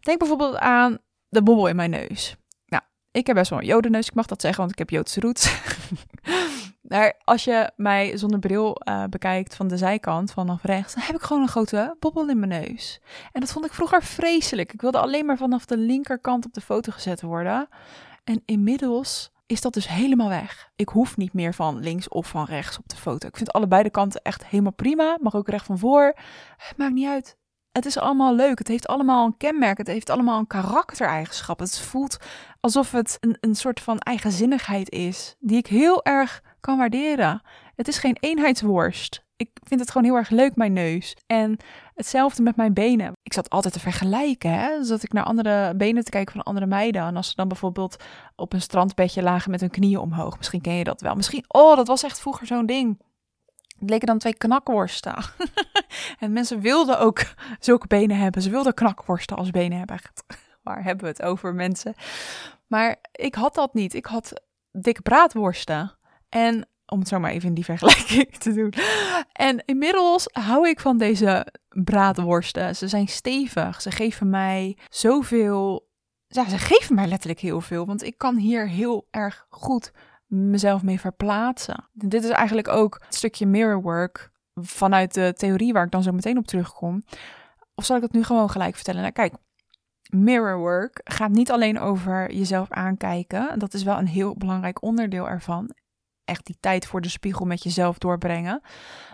denk 0.00 0.18
bijvoorbeeld 0.18 0.56
aan 0.56 0.98
de 1.28 1.42
bobbel 1.42 1.66
in 1.66 1.76
mijn 1.76 1.90
neus. 1.90 2.36
Nou, 2.66 2.82
ik 3.10 3.26
heb 3.26 3.36
best 3.36 3.50
wel 3.50 3.58
een 3.58 3.66
jodenneus, 3.66 4.06
ik 4.06 4.14
mag 4.14 4.26
dat 4.26 4.40
zeggen, 4.40 4.60
want 4.60 4.72
ik 4.72 4.78
heb 4.78 4.90
Joodse 4.90 5.20
roots. 5.20 5.50
Als 7.24 7.44
je 7.44 7.70
mij 7.76 8.16
zonder 8.16 8.38
bril 8.38 8.76
uh, 8.88 9.04
bekijkt 9.04 9.56
van 9.56 9.68
de 9.68 9.76
zijkant, 9.76 10.32
vanaf 10.32 10.62
rechts, 10.62 10.94
dan 10.94 11.02
heb 11.02 11.16
ik 11.16 11.22
gewoon 11.22 11.42
een 11.42 11.48
grote 11.48 11.96
bobbel 11.98 12.28
in 12.28 12.38
mijn 12.38 12.62
neus. 12.62 13.00
En 13.32 13.40
dat 13.40 13.52
vond 13.52 13.64
ik 13.64 13.72
vroeger 13.72 14.02
vreselijk. 14.02 14.72
Ik 14.72 14.80
wilde 14.80 14.98
alleen 14.98 15.26
maar 15.26 15.36
vanaf 15.36 15.64
de 15.64 15.76
linkerkant 15.76 16.46
op 16.46 16.54
de 16.54 16.60
foto 16.60 16.92
gezet 16.92 17.22
worden. 17.22 17.68
En 18.24 18.42
inmiddels 18.44 19.32
is 19.46 19.60
dat 19.60 19.74
dus 19.74 19.88
helemaal 19.88 20.28
weg. 20.28 20.70
Ik 20.76 20.88
hoef 20.88 21.16
niet 21.16 21.32
meer 21.32 21.54
van 21.54 21.78
links 21.78 22.08
of 22.08 22.26
van 22.26 22.44
rechts 22.44 22.78
op 22.78 22.88
de 22.88 22.96
foto. 22.96 23.28
Ik 23.28 23.36
vind 23.36 23.52
allebei 23.52 23.82
de 23.82 23.90
kanten 23.90 24.22
echt 24.22 24.46
helemaal 24.46 24.72
prima. 24.72 25.18
Mag 25.20 25.34
ook 25.34 25.48
recht 25.48 25.66
van 25.66 25.78
voor. 25.78 26.14
Maakt 26.76 26.92
niet 26.92 27.08
uit. 27.08 27.36
Het 27.72 27.86
is 27.86 27.98
allemaal 27.98 28.34
leuk. 28.34 28.58
Het 28.58 28.68
heeft 28.68 28.86
allemaal 28.86 29.26
een 29.26 29.36
kenmerk. 29.36 29.78
Het 29.78 29.86
heeft 29.86 30.10
allemaal 30.10 30.38
een 30.38 30.46
karaktereigenschap. 30.46 31.58
Het 31.58 31.80
voelt 31.80 32.16
alsof 32.60 32.90
het 32.90 33.16
een, 33.20 33.36
een 33.40 33.54
soort 33.54 33.80
van 33.80 33.98
eigenzinnigheid 33.98 34.90
is. 34.90 35.36
Die 35.38 35.56
ik 35.56 35.66
heel 35.66 36.04
erg 36.04 36.42
kan 36.62 36.78
waarderen. 36.78 37.42
Het 37.76 37.88
is 37.88 37.98
geen 37.98 38.16
eenheidsworst. 38.20 39.24
Ik 39.36 39.50
vind 39.62 39.80
het 39.80 39.90
gewoon 39.90 40.06
heel 40.06 40.16
erg 40.16 40.30
leuk, 40.30 40.56
mijn 40.56 40.72
neus. 40.72 41.16
En 41.26 41.56
hetzelfde 41.94 42.42
met 42.42 42.56
mijn 42.56 42.74
benen. 42.74 43.12
Ik 43.22 43.32
zat 43.32 43.50
altijd 43.50 43.74
te 43.74 43.80
vergelijken. 43.80 44.52
Hè? 44.52 44.84
Zat 44.84 45.02
ik 45.02 45.12
naar 45.12 45.24
andere 45.24 45.74
benen 45.76 46.04
te 46.04 46.10
kijken 46.10 46.32
van 46.32 46.42
andere 46.42 46.66
meiden. 46.66 47.02
En 47.02 47.16
als 47.16 47.28
ze 47.28 47.34
dan 47.34 47.48
bijvoorbeeld 47.48 47.96
op 48.36 48.52
een 48.52 48.60
strandbedje 48.60 49.22
lagen 49.22 49.50
met 49.50 49.60
hun 49.60 49.70
knieën 49.70 49.98
omhoog. 49.98 50.36
Misschien 50.36 50.60
ken 50.60 50.74
je 50.74 50.84
dat 50.84 51.00
wel. 51.00 51.14
Misschien, 51.14 51.44
oh, 51.48 51.76
dat 51.76 51.86
was 51.86 52.02
echt 52.02 52.20
vroeger 52.20 52.46
zo'n 52.46 52.66
ding. 52.66 53.02
Het 53.78 53.90
leken 53.90 54.06
dan 54.06 54.18
twee 54.18 54.36
knakworsten. 54.36 55.14
en 56.18 56.32
mensen 56.32 56.60
wilden 56.60 56.98
ook 56.98 57.20
zulke 57.58 57.86
benen 57.86 58.16
hebben. 58.16 58.42
Ze 58.42 58.50
wilden 58.50 58.74
knakworsten 58.74 59.36
als 59.36 59.50
benen 59.50 59.78
hebben. 59.78 60.00
Waar 60.62 60.84
hebben 60.84 61.04
we 61.04 61.10
het 61.10 61.22
over, 61.22 61.54
mensen? 61.54 61.94
Maar 62.66 62.96
ik 63.12 63.34
had 63.34 63.54
dat 63.54 63.74
niet. 63.74 63.94
Ik 63.94 64.06
had 64.06 64.42
dikke 64.72 65.02
braadworsten. 65.02 65.92
En 66.32 66.66
om 66.86 66.98
het 66.98 67.08
zo 67.08 67.18
maar 67.18 67.30
even 67.30 67.48
in 67.48 67.54
die 67.54 67.64
vergelijking 67.64 68.36
te 68.38 68.52
doen. 68.52 68.72
En 69.32 69.62
inmiddels 69.64 70.28
hou 70.32 70.68
ik 70.68 70.80
van 70.80 70.98
deze 70.98 71.46
braadworsten. 71.68 72.76
Ze 72.76 72.88
zijn 72.88 73.08
stevig. 73.08 73.82
Ze 73.82 73.90
geven 73.90 74.30
mij 74.30 74.78
zoveel. 74.88 75.88
Ja, 76.26 76.48
ze 76.48 76.58
geven 76.58 76.94
mij 76.94 77.06
letterlijk 77.06 77.40
heel 77.40 77.60
veel. 77.60 77.86
Want 77.86 78.02
ik 78.02 78.18
kan 78.18 78.36
hier 78.36 78.68
heel 78.68 79.06
erg 79.10 79.46
goed 79.48 79.92
mezelf 80.26 80.82
mee 80.82 81.00
verplaatsen. 81.00 81.88
Dit 81.92 82.24
is 82.24 82.30
eigenlijk 82.30 82.68
ook 82.68 82.94
een 82.94 83.12
stukje 83.12 83.46
mirrorwork 83.46 84.30
vanuit 84.54 85.14
de 85.14 85.32
theorie 85.36 85.72
waar 85.72 85.84
ik 85.84 85.90
dan 85.90 86.02
zo 86.02 86.12
meteen 86.12 86.38
op 86.38 86.46
terugkom. 86.46 87.02
Of 87.74 87.84
zal 87.84 87.96
ik 87.96 88.02
het 88.02 88.12
nu 88.12 88.24
gewoon 88.24 88.50
gelijk 88.50 88.74
vertellen? 88.74 89.00
Nou, 89.00 89.12
kijk, 89.12 89.34
mirrorwork 90.08 91.00
gaat 91.04 91.30
niet 91.30 91.50
alleen 91.50 91.80
over 91.80 92.32
jezelf 92.34 92.70
aankijken. 92.70 93.58
Dat 93.58 93.74
is 93.74 93.82
wel 93.82 93.98
een 93.98 94.06
heel 94.06 94.36
belangrijk 94.36 94.82
onderdeel 94.82 95.28
ervan. 95.28 95.70
Echt 96.24 96.46
die 96.46 96.56
tijd 96.60 96.86
voor 96.86 97.00
de 97.00 97.08
spiegel 97.08 97.46
met 97.46 97.62
jezelf 97.62 97.98
doorbrengen. 97.98 98.60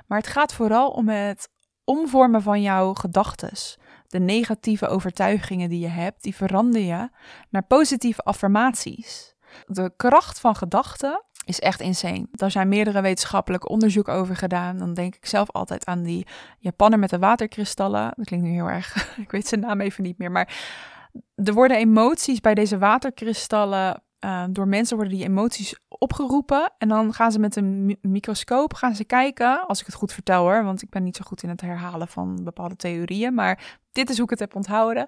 Maar 0.07 0.19
het 0.19 0.27
gaat 0.27 0.55
vooral 0.55 0.91
om 0.91 1.09
het 1.09 1.49
omvormen 1.85 2.43
van 2.43 2.63
jouw 2.63 2.95
gedachtes. 2.95 3.79
De 4.07 4.19
negatieve 4.19 4.89
overtuigingen 4.89 5.69
die 5.69 5.81
je 5.81 5.89
hebt, 5.89 6.23
die 6.23 6.35
verander 6.35 6.81
je 6.81 7.09
naar 7.51 7.67
positieve 7.67 8.23
affirmaties. 8.23 9.35
De 9.67 9.93
kracht 9.97 10.41
van 10.41 10.57
gedachten 10.57 11.25
is 11.45 11.61
echt 11.61 11.81
insane. 11.81 12.27
Daar 12.31 12.51
zijn 12.51 12.69
meerdere 12.69 13.01
wetenschappelijke 13.01 13.69
onderzoeken 13.69 14.13
over 14.13 14.37
gedaan. 14.37 14.79
Dan 14.79 14.95
denk 14.95 15.15
ik 15.15 15.27
zelf 15.27 15.51
altijd 15.51 15.87
aan 15.87 16.03
die 16.03 16.27
Japaner 16.59 16.99
met 16.99 17.11
de 17.11 17.19
waterkristallen. 17.19 18.13
Dat 18.17 18.27
klinkt 18.27 18.47
nu 18.47 18.53
heel 18.53 18.71
erg, 18.71 19.09
ik 19.25 19.31
weet 19.31 19.47
zijn 19.47 19.61
naam 19.61 19.81
even 19.81 20.03
niet 20.03 20.19
meer. 20.19 20.31
Maar 20.31 20.57
er 21.35 21.55
worden 21.55 21.77
emoties 21.77 22.41
bij 22.41 22.55
deze 22.55 22.79
waterkristallen 22.79 24.03
uh, 24.25 24.45
door 24.51 24.69
mensen 24.69 24.97
worden 24.97 25.17
die 25.17 25.25
emoties 25.25 25.79
opgeroepen. 25.89 26.73
En 26.79 26.89
dan 26.89 27.15
gaan 27.15 27.33
ze 27.33 27.39
met 27.39 27.57
een 27.57 27.99
microscoop 28.03 28.75
gaan 28.75 28.95
ze 28.95 29.05
kijken, 29.05 29.67
als 29.67 29.81
ik 29.81 29.87
het 29.87 29.95
goed 29.95 30.13
vertel 30.13 30.43
hoor, 30.43 30.65
want 30.65 30.83
ik 30.83 30.91
ben 30.91 31.03
niet 31.03 31.17
zo 31.17 31.23
goed 31.27 31.43
in 31.43 31.49
het 31.49 31.61
herhalen 31.61 32.09
van 32.09 32.45
bepaalde 32.45 32.77
theorieën. 32.77 33.35
Maar 33.35 33.79
dit 33.93 34.11
is 34.11 34.17
hoe 34.17 34.25
ik 34.25 34.31
het 34.31 34.39
heb 34.39 34.55
onthouden. 34.55 35.07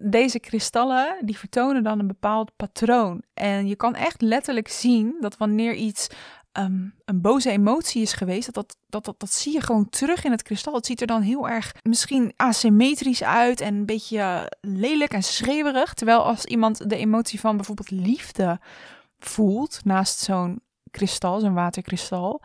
Deze 0.00 0.40
kristallen, 0.40 1.16
die 1.20 1.38
vertonen 1.38 1.82
dan 1.82 1.98
een 1.98 2.06
bepaald 2.06 2.56
patroon. 2.56 3.22
En 3.34 3.66
je 3.66 3.76
kan 3.76 3.94
echt 3.94 4.20
letterlijk 4.20 4.68
zien 4.68 5.16
dat 5.20 5.36
wanneer 5.36 5.74
iets 5.74 6.08
um, 6.58 6.94
een 7.04 7.20
boze 7.20 7.50
emotie 7.50 8.02
is 8.02 8.12
geweest, 8.12 8.44
dat 8.44 8.54
dat, 8.54 8.76
dat, 8.88 9.04
dat, 9.04 9.20
dat 9.20 9.32
zie 9.32 9.52
je 9.52 9.60
gewoon 9.60 9.88
terug 9.88 10.24
in 10.24 10.30
het 10.30 10.42
kristal. 10.42 10.74
Het 10.74 10.86
ziet 10.86 11.00
er 11.00 11.06
dan 11.06 11.22
heel 11.22 11.48
erg 11.48 11.74
misschien 11.82 12.32
asymmetrisch 12.36 13.22
uit 13.22 13.60
en 13.60 13.74
een 13.74 13.86
beetje 13.86 14.52
lelijk 14.60 15.12
en 15.12 15.22
schreeuwerig. 15.22 15.94
Terwijl 15.94 16.24
als 16.24 16.44
iemand 16.44 16.90
de 16.90 16.96
emotie 16.96 17.40
van 17.40 17.56
bijvoorbeeld 17.56 17.90
liefde 17.90 18.60
voelt 19.18 19.80
naast 19.84 20.18
zo'n 20.18 20.60
kristal, 20.90 21.40
zo'n 21.40 21.54
waterkristal, 21.54 22.42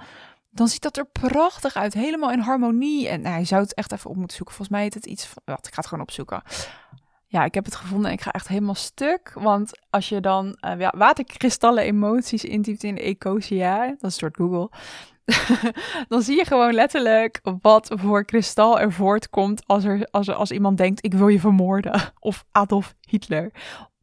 dan 0.50 0.68
ziet 0.68 0.82
dat 0.82 0.98
er 0.98 1.06
prachtig 1.06 1.76
uit. 1.76 1.94
Helemaal 1.94 2.32
in 2.32 2.40
harmonie. 2.40 3.08
En 3.08 3.22
nou, 3.22 3.40
je 3.40 3.46
zou 3.46 3.62
het 3.62 3.74
echt 3.74 3.92
even 3.92 4.10
op 4.10 4.16
moeten 4.16 4.38
zoeken. 4.38 4.56
Volgens 4.56 4.78
mij 4.78 4.86
heet 4.86 4.94
het 4.94 5.06
iets. 5.06 5.34
Wat, 5.46 5.68
ik 5.68 5.74
ga 5.74 5.80
het 5.80 5.88
gewoon 5.88 6.04
opzoeken. 6.04 6.42
Ja, 7.32 7.44
ik 7.44 7.54
heb 7.54 7.66
het 7.66 7.76
gevonden 7.76 8.08
en 8.08 8.14
ik 8.14 8.22
ga 8.22 8.32
echt 8.32 8.48
helemaal 8.48 8.76
stuk. 8.76 9.32
Want 9.34 9.80
als 9.90 10.10
je 10.10 10.20
dan 10.20 10.58
ja, 10.78 10.94
waterkristallen 10.98 11.84
emoties 11.84 12.44
intypt 12.44 12.84
in 12.84 12.98
Ecosia, 12.98 13.86
dat 13.86 13.96
is 13.96 14.02
een 14.02 14.12
soort 14.12 14.36
Google, 14.36 14.70
dan 16.08 16.22
zie 16.22 16.36
je 16.36 16.46
gewoon 16.46 16.74
letterlijk 16.74 17.42
wat 17.62 17.92
voor 17.96 18.26
kristal 18.26 18.80
er 18.80 18.92
voortkomt 18.92 19.64
als, 19.66 19.84
er, 19.84 20.08
als, 20.12 20.30
als 20.30 20.52
iemand 20.52 20.78
denkt, 20.78 21.06
ik 21.06 21.14
wil 21.14 21.28
je 21.28 21.40
vermoorden. 21.40 22.14
Of 22.20 22.46
Adolf 22.52 22.96
Hitler. 23.10 23.52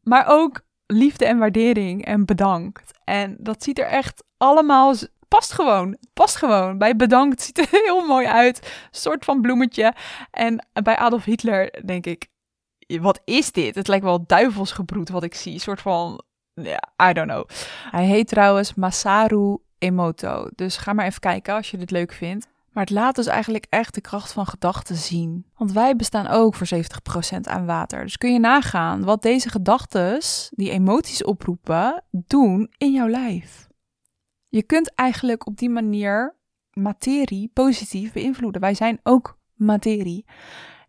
Maar 0.03 0.25
ook 0.27 0.61
liefde 0.85 1.25
en 1.25 1.37
waardering 1.37 2.05
en 2.05 2.25
bedankt. 2.25 2.99
En 3.03 3.37
dat 3.39 3.63
ziet 3.63 3.79
er 3.79 3.87
echt 3.87 4.23
allemaal 4.37 4.93
past 5.27 5.53
gewoon. 5.53 5.97
Past 6.13 6.35
gewoon. 6.35 6.77
Bij 6.77 6.95
bedankt 6.95 7.41
ziet 7.41 7.57
er 7.57 7.67
heel 7.85 8.05
mooi 8.05 8.25
uit. 8.25 8.57
Een 8.57 8.99
soort 8.99 9.25
van 9.25 9.41
bloemetje. 9.41 9.93
En 10.31 10.67
bij 10.83 10.95
Adolf 10.95 11.23
Hitler 11.23 11.81
denk 11.85 12.05
ik, 12.05 12.27
wat 12.97 13.21
is 13.23 13.51
dit? 13.51 13.75
Het 13.75 13.87
lijkt 13.87 14.05
wel 14.05 14.25
duivelsgebroed 14.25 15.09
wat 15.09 15.23
ik 15.23 15.35
zie. 15.35 15.53
Een 15.53 15.59
soort 15.59 15.81
van, 15.81 16.23
ja, 16.53 17.09
I 17.09 17.13
don't 17.13 17.29
know. 17.29 17.49
Hij 17.91 18.05
heet 18.05 18.27
trouwens 18.27 18.73
Masaru 18.73 19.57
Emoto. 19.77 20.47
Dus 20.55 20.77
ga 20.77 20.93
maar 20.93 21.05
even 21.05 21.19
kijken 21.19 21.53
als 21.53 21.71
je 21.71 21.77
dit 21.77 21.91
leuk 21.91 22.11
vindt. 22.11 22.47
Maar 22.71 22.83
het 22.83 22.93
laat 22.93 23.15
dus 23.15 23.27
eigenlijk 23.27 23.65
echt 23.69 23.93
de 23.93 24.01
kracht 24.01 24.31
van 24.31 24.45
gedachten 24.45 24.95
zien. 24.95 25.45
Want 25.57 25.71
wij 25.71 25.95
bestaan 25.95 26.27
ook 26.27 26.55
voor 26.55 26.67
70% 27.35 27.39
aan 27.41 27.65
water. 27.65 28.03
Dus 28.03 28.17
kun 28.17 28.33
je 28.33 28.39
nagaan 28.39 29.03
wat 29.03 29.21
deze 29.21 29.49
gedachten, 29.49 30.19
die 30.49 30.71
emoties 30.71 31.23
oproepen, 31.23 32.03
doen 32.11 32.73
in 32.77 32.93
jouw 32.93 33.07
lijf. 33.07 33.67
Je 34.47 34.63
kunt 34.63 34.95
eigenlijk 34.95 35.47
op 35.47 35.57
die 35.57 35.69
manier 35.69 36.35
materie 36.73 37.51
positief 37.53 38.13
beïnvloeden. 38.13 38.61
Wij 38.61 38.73
zijn 38.73 38.99
ook 39.03 39.37
materie 39.53 40.25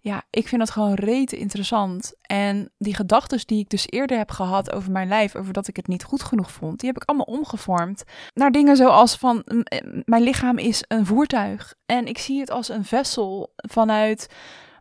ja, 0.01 0.23
ik 0.31 0.49
vind 0.49 0.61
dat 0.61 0.71
gewoon 0.71 0.95
rete 0.95 1.37
interessant. 1.37 2.15
En 2.23 2.73
die 2.79 2.95
gedachten 2.95 3.47
die 3.47 3.59
ik 3.59 3.69
dus 3.69 3.87
eerder 3.91 4.19
heb 4.19 4.31
gehad 4.31 4.73
over 4.73 4.93
mijn 4.93 5.09
lijf, 5.09 5.37
over 5.37 5.53
dat 5.53 5.69
ik 5.69 5.77
het 5.77 5.87
niet 5.87 6.05
goed 6.05 6.23
genoeg 6.23 6.53
vond, 6.53 6.81
die 6.81 6.89
heb 6.89 7.03
ik 7.03 7.09
allemaal 7.09 7.27
omgevormd 7.27 8.05
naar 8.35 8.51
dingen 8.51 8.77
zoals 8.77 9.17
van 9.17 9.43
mijn 10.05 10.23
lichaam 10.23 10.59
is 10.59 10.85
een 10.89 11.07
voertuig 11.07 11.75
en 11.87 12.07
ik 12.07 12.19
zie 12.19 12.41
het 12.41 12.51
als 12.51 12.69
een 12.69 12.85
vessel. 12.85 13.53
Vanuit 13.57 14.29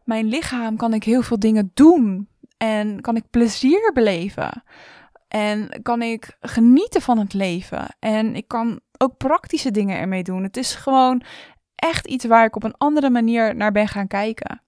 mijn 0.04 0.26
lichaam 0.26 0.78
kan 0.78 0.94
ik 0.94 1.04
heel 1.04 1.22
veel 1.22 1.40
dingen 1.40 1.72
doen 1.74 2.30
en 2.58 3.02
kan 3.02 3.16
ik 3.16 3.30
plezier 3.30 3.92
beleven. 3.94 4.64
En 5.28 5.82
kan 5.82 6.02
ik 6.02 6.38
genieten 6.40 7.02
van 7.02 7.18
het 7.18 7.34
leven. 7.34 7.96
En 8.00 8.36
ik 8.36 8.48
kan 8.48 8.80
ook 8.98 9.18
praktische 9.18 9.72
dingen 9.72 9.98
ermee 9.98 10.24
doen. 10.24 10.44
Het 10.44 10.58
is 10.58 10.76
gewoon 10.76 11.22
echt 11.76 12.08
iets 12.08 12.26
waar 12.26 12.46
ik 12.46 12.56
op 12.56 12.64
een 12.64 12.78
andere 12.78 13.10
manier 13.10 13.56
naar 13.56 13.72
ben 13.72 13.88
gaan 13.88 14.08
kijken. 14.08 14.62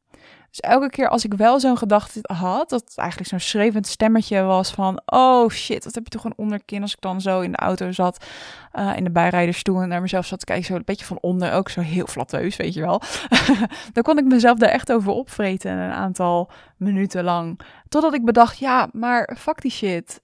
Dus 0.51 0.59
elke 0.59 0.89
keer 0.89 1.09
als 1.09 1.25
ik 1.25 1.33
wel 1.33 1.59
zo'n 1.59 1.77
gedachte 1.77 2.19
had, 2.21 2.69
dat 2.69 2.81
het 2.81 2.97
eigenlijk 2.97 3.29
zo'n 3.29 3.39
schreeuwend 3.39 3.87
stemmetje 3.87 4.41
was 4.41 4.71
van, 4.71 5.01
oh 5.05 5.49
shit, 5.49 5.83
wat 5.83 5.95
heb 5.95 6.03
je 6.03 6.09
toch 6.09 6.23
een 6.23 6.37
onderkin 6.37 6.81
als 6.81 6.93
ik 6.93 7.01
dan 7.01 7.21
zo 7.21 7.41
in 7.41 7.51
de 7.51 7.57
auto 7.57 7.91
zat, 7.91 8.25
uh, 8.73 8.97
in 8.97 9.03
de 9.03 9.11
bijrijdersstoel 9.11 9.81
en 9.81 9.87
naar 9.87 10.01
mezelf 10.01 10.25
zat 10.25 10.39
te 10.39 10.45
kijken, 10.45 10.65
zo 10.65 10.75
een 10.75 10.81
beetje 10.85 11.05
van 11.05 11.17
onder, 11.21 11.53
ook 11.53 11.69
zo 11.69 11.81
heel 11.81 12.07
flatteus, 12.07 12.55
weet 12.55 12.73
je 12.73 12.81
wel. 12.81 13.01
dan 13.93 14.03
kon 14.03 14.17
ik 14.17 14.25
mezelf 14.25 14.57
daar 14.57 14.69
echt 14.69 14.91
over 14.91 15.11
opvreten 15.11 15.71
een 15.71 15.91
aantal 15.91 16.51
minuten 16.77 17.23
lang. 17.23 17.59
Totdat 17.87 18.13
ik 18.13 18.25
bedacht, 18.25 18.57
ja, 18.57 18.89
maar 18.91 19.35
fuck 19.37 19.61
die 19.61 19.71
shit. 19.71 20.21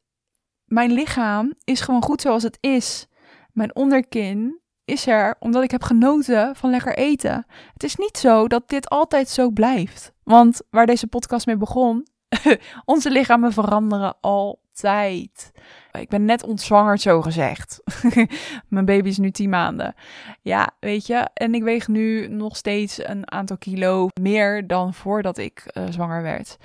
Mijn 0.65 0.91
lichaam 0.91 1.53
is 1.63 1.81
gewoon 1.81 2.03
goed 2.03 2.21
zoals 2.21 2.43
het 2.43 2.57
is. 2.61 3.07
Mijn 3.51 3.75
onderkin 3.75 4.61
is 4.88 5.08
er 5.08 5.36
omdat 5.39 5.63
ik 5.63 5.71
heb 5.71 5.84
genoten 5.84 6.56
van 6.56 6.69
lekker 6.69 6.97
eten. 6.97 7.45
Het 7.73 7.84
is 7.84 7.95
niet 7.95 8.17
zo 8.17 8.47
dat 8.47 8.69
dit 8.69 8.89
altijd 8.89 9.30
zo 9.30 9.50
blijft. 9.50 10.12
Want 10.23 10.62
waar 10.69 10.86
deze 10.86 11.08
podcast 11.08 11.45
mee 11.45 11.58
begon, 11.58 12.08
onze 12.86 13.12
lichamen 13.12 13.54
veranderen 13.54 14.15
altijd. 14.21 15.52
Ik 15.91 16.10
ben 16.10 16.26
net 16.26 16.43
ontzwangerd, 16.43 17.02
zo 17.02 17.21
gezegd. 17.21 17.82
Mijn 18.67 18.86
baby 18.86 19.10
is 19.10 19.17
nu 19.17 19.32
10 19.32 19.50
maanden. 19.50 19.95
Ja, 20.41 20.69
weet 20.80 21.08
je. 21.08 21.28
En 21.34 21.54
ik 21.54 21.63
weeg 21.63 21.88
nu 21.88 22.28
nog 22.28 22.56
steeds 22.56 23.08
een 23.08 23.32
aantal 23.32 23.58
kilo 23.58 24.08
meer 24.21 24.67
dan 24.67 24.93
voordat 24.93 25.38
ik 25.38 25.63
uh, 25.73 25.84
zwanger 25.89 26.21
werd. 26.21 26.58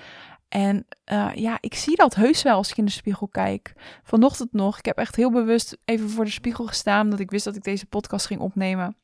En 0.53 0.87
uh, 1.12 1.31
ja, 1.35 1.59
ik 1.61 1.75
zie 1.75 1.97
dat 1.97 2.15
heus 2.15 2.43
wel 2.43 2.57
als 2.57 2.71
ik 2.71 2.77
in 2.77 2.85
de 2.85 2.91
spiegel 2.91 3.29
kijk. 3.29 3.73
Vanochtend 4.03 4.53
nog, 4.53 4.79
ik 4.79 4.85
heb 4.85 4.99
echt 4.99 5.17
heel 5.17 5.31
bewust 5.31 5.79
even 5.85 6.11
voor 6.11 6.25
de 6.25 6.31
spiegel 6.31 6.67
gestaan, 6.67 7.11
dat 7.11 7.21
ik 7.21 7.31
wist 7.31 7.45
dat 7.45 7.57
ik 7.57 7.62
deze 7.62 7.87
podcast 7.87 8.27
ging 8.27 8.41
opnemen. 8.41 8.97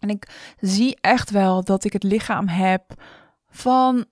En 0.00 0.08
ik 0.08 0.28
zie 0.60 0.98
echt 1.00 1.30
wel 1.30 1.64
dat 1.64 1.84
ik 1.84 1.92
het 1.92 2.02
lichaam 2.02 2.48
heb 2.48 3.02
van, 3.48 4.04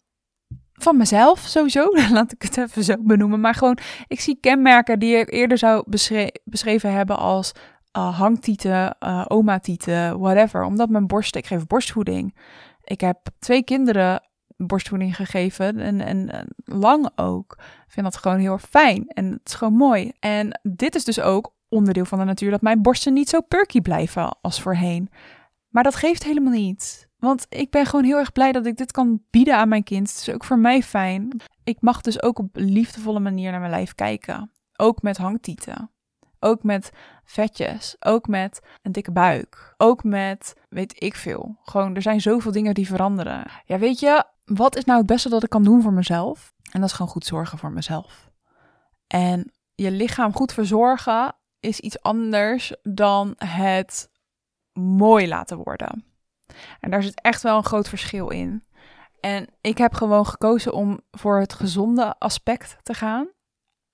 van 0.72 0.96
mezelf 0.96 1.38
sowieso. 1.38 1.88
Laat 2.12 2.32
ik 2.32 2.42
het 2.42 2.56
even 2.56 2.84
zo 2.84 2.94
benoemen. 2.98 3.40
Maar 3.40 3.54
gewoon, 3.54 3.78
ik 4.06 4.20
zie 4.20 4.38
kenmerken 4.40 4.98
die 4.98 5.16
ik 5.16 5.32
eerder 5.32 5.58
zou 5.58 5.84
beschreven 6.44 6.92
hebben 6.92 7.18
als 7.18 7.52
uh, 7.96 8.18
hangtieten, 8.18 8.96
uh, 9.00 9.24
oma-tieten, 9.28 10.18
whatever. 10.18 10.62
Omdat 10.62 10.88
mijn 10.88 11.06
borst, 11.06 11.36
ik 11.36 11.46
geef 11.46 11.66
borstvoeding. 11.66 12.36
Ik 12.84 13.00
heb 13.00 13.18
twee 13.38 13.64
kinderen 13.64 14.20
borstvoeding 14.56 15.16
gegeven. 15.16 15.78
En, 15.78 16.00
en, 16.00 16.48
lang 16.64 17.10
ook. 17.14 17.54
Ik 17.58 17.92
vind 17.92 18.06
dat 18.06 18.16
gewoon 18.16 18.38
heel 18.38 18.58
fijn. 18.58 19.06
En 19.06 19.30
het 19.30 19.40
is 19.44 19.54
gewoon 19.54 19.76
mooi. 19.76 20.12
En 20.18 20.60
dit 20.62 20.94
is 20.94 21.04
dus 21.04 21.20
ook 21.20 21.54
onderdeel 21.68 22.04
van 22.04 22.18
de 22.18 22.24
natuur 22.24 22.50
dat 22.50 22.60
mijn 22.60 22.82
borsten 22.82 23.12
niet 23.12 23.28
zo 23.28 23.40
perky 23.40 23.80
blijven 23.80 24.38
als 24.40 24.60
voorheen. 24.60 25.10
Maar 25.68 25.82
dat 25.82 25.94
geeft 25.94 26.24
helemaal 26.24 26.52
niet. 26.52 27.08
Want 27.18 27.46
ik 27.48 27.70
ben 27.70 27.86
gewoon 27.86 28.04
heel 28.04 28.18
erg 28.18 28.32
blij 28.32 28.52
dat 28.52 28.66
ik 28.66 28.76
dit 28.76 28.92
kan 28.92 29.22
bieden 29.30 29.56
aan 29.56 29.68
mijn 29.68 29.82
kind. 29.82 30.08
Het 30.08 30.18
is 30.18 30.34
ook 30.34 30.44
voor 30.44 30.58
mij 30.58 30.82
fijn. 30.82 31.40
Ik 31.64 31.80
mag 31.80 32.00
dus 32.00 32.22
ook 32.22 32.38
op 32.38 32.48
liefdevolle 32.52 33.20
manier 33.20 33.50
naar 33.50 33.60
mijn 33.60 33.72
lijf 33.72 33.94
kijken. 33.94 34.52
Ook 34.76 35.02
met 35.02 35.16
hangtieten. 35.16 35.90
Ook 36.40 36.62
met 36.62 36.90
vetjes. 37.24 37.96
Ook 37.98 38.28
met 38.28 38.60
een 38.82 38.92
dikke 38.92 39.12
buik. 39.12 39.74
Ook 39.76 40.04
met 40.04 40.54
weet 40.68 41.02
ik 41.02 41.14
veel. 41.14 41.56
Gewoon, 41.62 41.94
er 41.94 42.02
zijn 42.02 42.20
zoveel 42.20 42.52
dingen 42.52 42.74
die 42.74 42.86
veranderen. 42.86 43.50
Ja, 43.64 43.78
weet 43.78 44.00
je, 44.00 44.24
wat 44.46 44.76
is 44.76 44.84
nou 44.84 44.98
het 44.98 45.06
beste 45.06 45.28
dat 45.28 45.42
ik 45.42 45.48
kan 45.48 45.64
doen 45.64 45.82
voor 45.82 45.92
mezelf? 45.92 46.54
En 46.70 46.80
dat 46.80 46.88
is 46.88 46.96
gewoon 46.96 47.12
goed 47.12 47.24
zorgen 47.24 47.58
voor 47.58 47.72
mezelf. 47.72 48.30
En 49.06 49.52
je 49.74 49.90
lichaam 49.90 50.34
goed 50.34 50.52
verzorgen 50.52 51.34
is 51.60 51.80
iets 51.80 52.02
anders 52.02 52.72
dan 52.82 53.34
het 53.36 54.10
mooi 54.72 55.28
laten 55.28 55.56
worden. 55.56 56.04
En 56.80 56.90
daar 56.90 57.02
zit 57.02 57.20
echt 57.20 57.42
wel 57.42 57.56
een 57.56 57.64
groot 57.64 57.88
verschil 57.88 58.28
in. 58.28 58.64
En 59.20 59.46
ik 59.60 59.78
heb 59.78 59.94
gewoon 59.94 60.26
gekozen 60.26 60.72
om 60.72 61.00
voor 61.10 61.38
het 61.40 61.52
gezonde 61.52 62.18
aspect 62.18 62.76
te 62.82 62.94
gaan. 62.94 63.28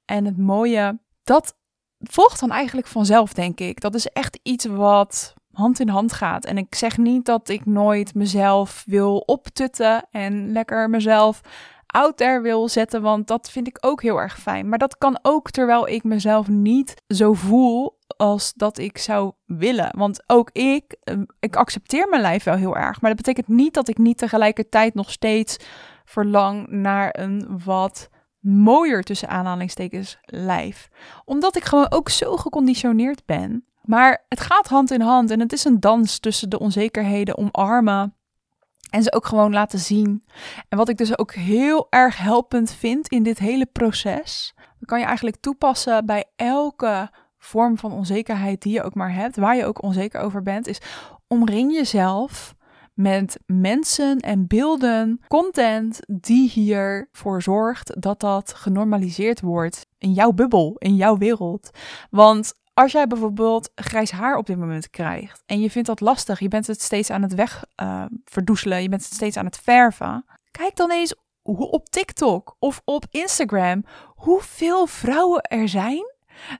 En 0.04 0.24
het 0.24 0.38
mooie, 0.38 1.00
dat 1.22 1.56
volgt 1.98 2.40
dan 2.40 2.50
eigenlijk 2.50 2.86
vanzelf, 2.86 3.32
denk 3.32 3.60
ik. 3.60 3.80
Dat 3.80 3.94
is 3.94 4.06
echt 4.06 4.38
iets 4.42 4.64
wat 4.64 5.34
hand 5.52 5.80
in 5.80 5.88
hand 5.88 6.12
gaat. 6.12 6.44
En 6.44 6.58
ik 6.58 6.74
zeg 6.74 6.98
niet 6.98 7.24
dat 7.24 7.48
ik 7.48 7.66
nooit 7.66 8.14
mezelf 8.14 8.82
wil 8.86 9.16
optutten 9.18 10.06
en 10.10 10.52
lekker 10.52 10.90
mezelf 10.90 11.40
out 11.86 12.16
there 12.16 12.40
wil 12.40 12.68
zetten, 12.68 13.02
want 13.02 13.26
dat 13.26 13.50
vind 13.50 13.66
ik 13.66 13.78
ook 13.80 14.02
heel 14.02 14.20
erg 14.20 14.38
fijn. 14.38 14.68
Maar 14.68 14.78
dat 14.78 14.98
kan 14.98 15.18
ook 15.22 15.50
terwijl 15.50 15.88
ik 15.88 16.04
mezelf 16.04 16.48
niet 16.48 17.02
zo 17.06 17.32
voel 17.32 17.98
als 18.16 18.52
dat 18.52 18.78
ik 18.78 18.98
zou 18.98 19.32
willen. 19.46 19.90
Want 19.96 20.22
ook 20.26 20.50
ik, 20.50 20.96
ehm, 21.02 21.24
ik 21.40 21.56
accepteer 21.56 22.08
mijn 22.08 22.22
lijf 22.22 22.44
wel 22.44 22.54
heel 22.54 22.76
erg. 22.76 23.00
Maar 23.00 23.14
dat 23.14 23.24
betekent 23.24 23.48
niet 23.48 23.74
dat 23.74 23.88
ik 23.88 23.98
niet 23.98 24.18
tegelijkertijd 24.18 24.94
nog 24.94 25.10
steeds 25.10 25.56
verlang 26.04 26.66
naar 26.68 27.18
een 27.18 27.60
wat 27.64 28.08
mooier 28.40 29.02
tussen 29.02 29.28
aanhalingstekens 29.28 30.18
lijf. 30.24 30.88
Omdat 31.24 31.56
ik 31.56 31.64
gewoon 31.64 31.90
ook 31.90 32.08
zo 32.08 32.36
geconditioneerd 32.36 33.26
ben. 33.26 33.66
Maar 33.82 34.24
het 34.28 34.40
gaat 34.40 34.68
hand 34.68 34.90
in 34.90 35.00
hand 35.00 35.30
en 35.30 35.40
het 35.40 35.52
is 35.52 35.64
een 35.64 35.80
dans 35.80 36.18
tussen 36.18 36.50
de 36.50 36.58
onzekerheden 36.58 37.38
omarmen 37.38 38.14
en 38.90 39.02
ze 39.02 39.12
ook 39.12 39.26
gewoon 39.26 39.52
laten 39.52 39.78
zien. 39.78 40.24
En 40.68 40.78
wat 40.78 40.88
ik 40.88 40.96
dus 40.96 41.18
ook 41.18 41.32
heel 41.32 41.86
erg 41.90 42.18
helpend 42.18 42.72
vind 42.72 43.08
in 43.08 43.22
dit 43.22 43.38
hele 43.38 43.66
proces, 43.66 44.54
kan 44.84 44.98
je 44.98 45.04
eigenlijk 45.04 45.36
toepassen 45.36 46.06
bij 46.06 46.24
elke 46.36 47.10
vorm 47.38 47.78
van 47.78 47.92
onzekerheid 47.92 48.62
die 48.62 48.72
je 48.72 48.82
ook 48.82 48.94
maar 48.94 49.14
hebt, 49.14 49.36
waar 49.36 49.56
je 49.56 49.66
ook 49.66 49.82
onzeker 49.82 50.20
over 50.20 50.42
bent, 50.42 50.66
is 50.66 50.80
omring 51.26 51.72
jezelf 51.72 52.54
met 52.94 53.40
mensen 53.46 54.18
en 54.18 54.46
beelden, 54.46 55.20
content 55.28 56.00
die 56.06 56.50
hiervoor 56.50 57.42
zorgt 57.42 58.02
dat 58.02 58.20
dat 58.20 58.54
genormaliseerd 58.54 59.40
wordt 59.40 59.86
in 59.98 60.12
jouw 60.12 60.32
bubbel, 60.32 60.74
in 60.78 60.96
jouw 60.96 61.16
wereld. 61.16 61.70
Want 62.10 62.54
als 62.74 62.92
jij 62.92 63.06
bijvoorbeeld 63.06 63.70
grijs 63.74 64.10
haar 64.10 64.36
op 64.36 64.46
dit 64.46 64.58
moment 64.58 64.90
krijgt 64.90 65.42
en 65.46 65.60
je 65.60 65.70
vindt 65.70 65.88
dat 65.88 66.00
lastig, 66.00 66.40
je 66.40 66.48
bent 66.48 66.66
het 66.66 66.82
steeds 66.82 67.10
aan 67.10 67.22
het 67.22 67.34
wegverdoezelen, 67.34 68.76
uh, 68.76 68.82
je 68.82 68.88
bent 68.88 69.04
het 69.04 69.14
steeds 69.14 69.36
aan 69.36 69.44
het 69.44 69.58
verven, 69.62 70.24
kijk 70.50 70.76
dan 70.76 70.90
eens 70.90 71.14
op 71.42 71.88
TikTok 71.88 72.56
of 72.58 72.82
op 72.84 73.04
Instagram 73.10 73.84
hoeveel 74.06 74.86
vrouwen 74.86 75.42
er 75.42 75.68
zijn 75.68 76.10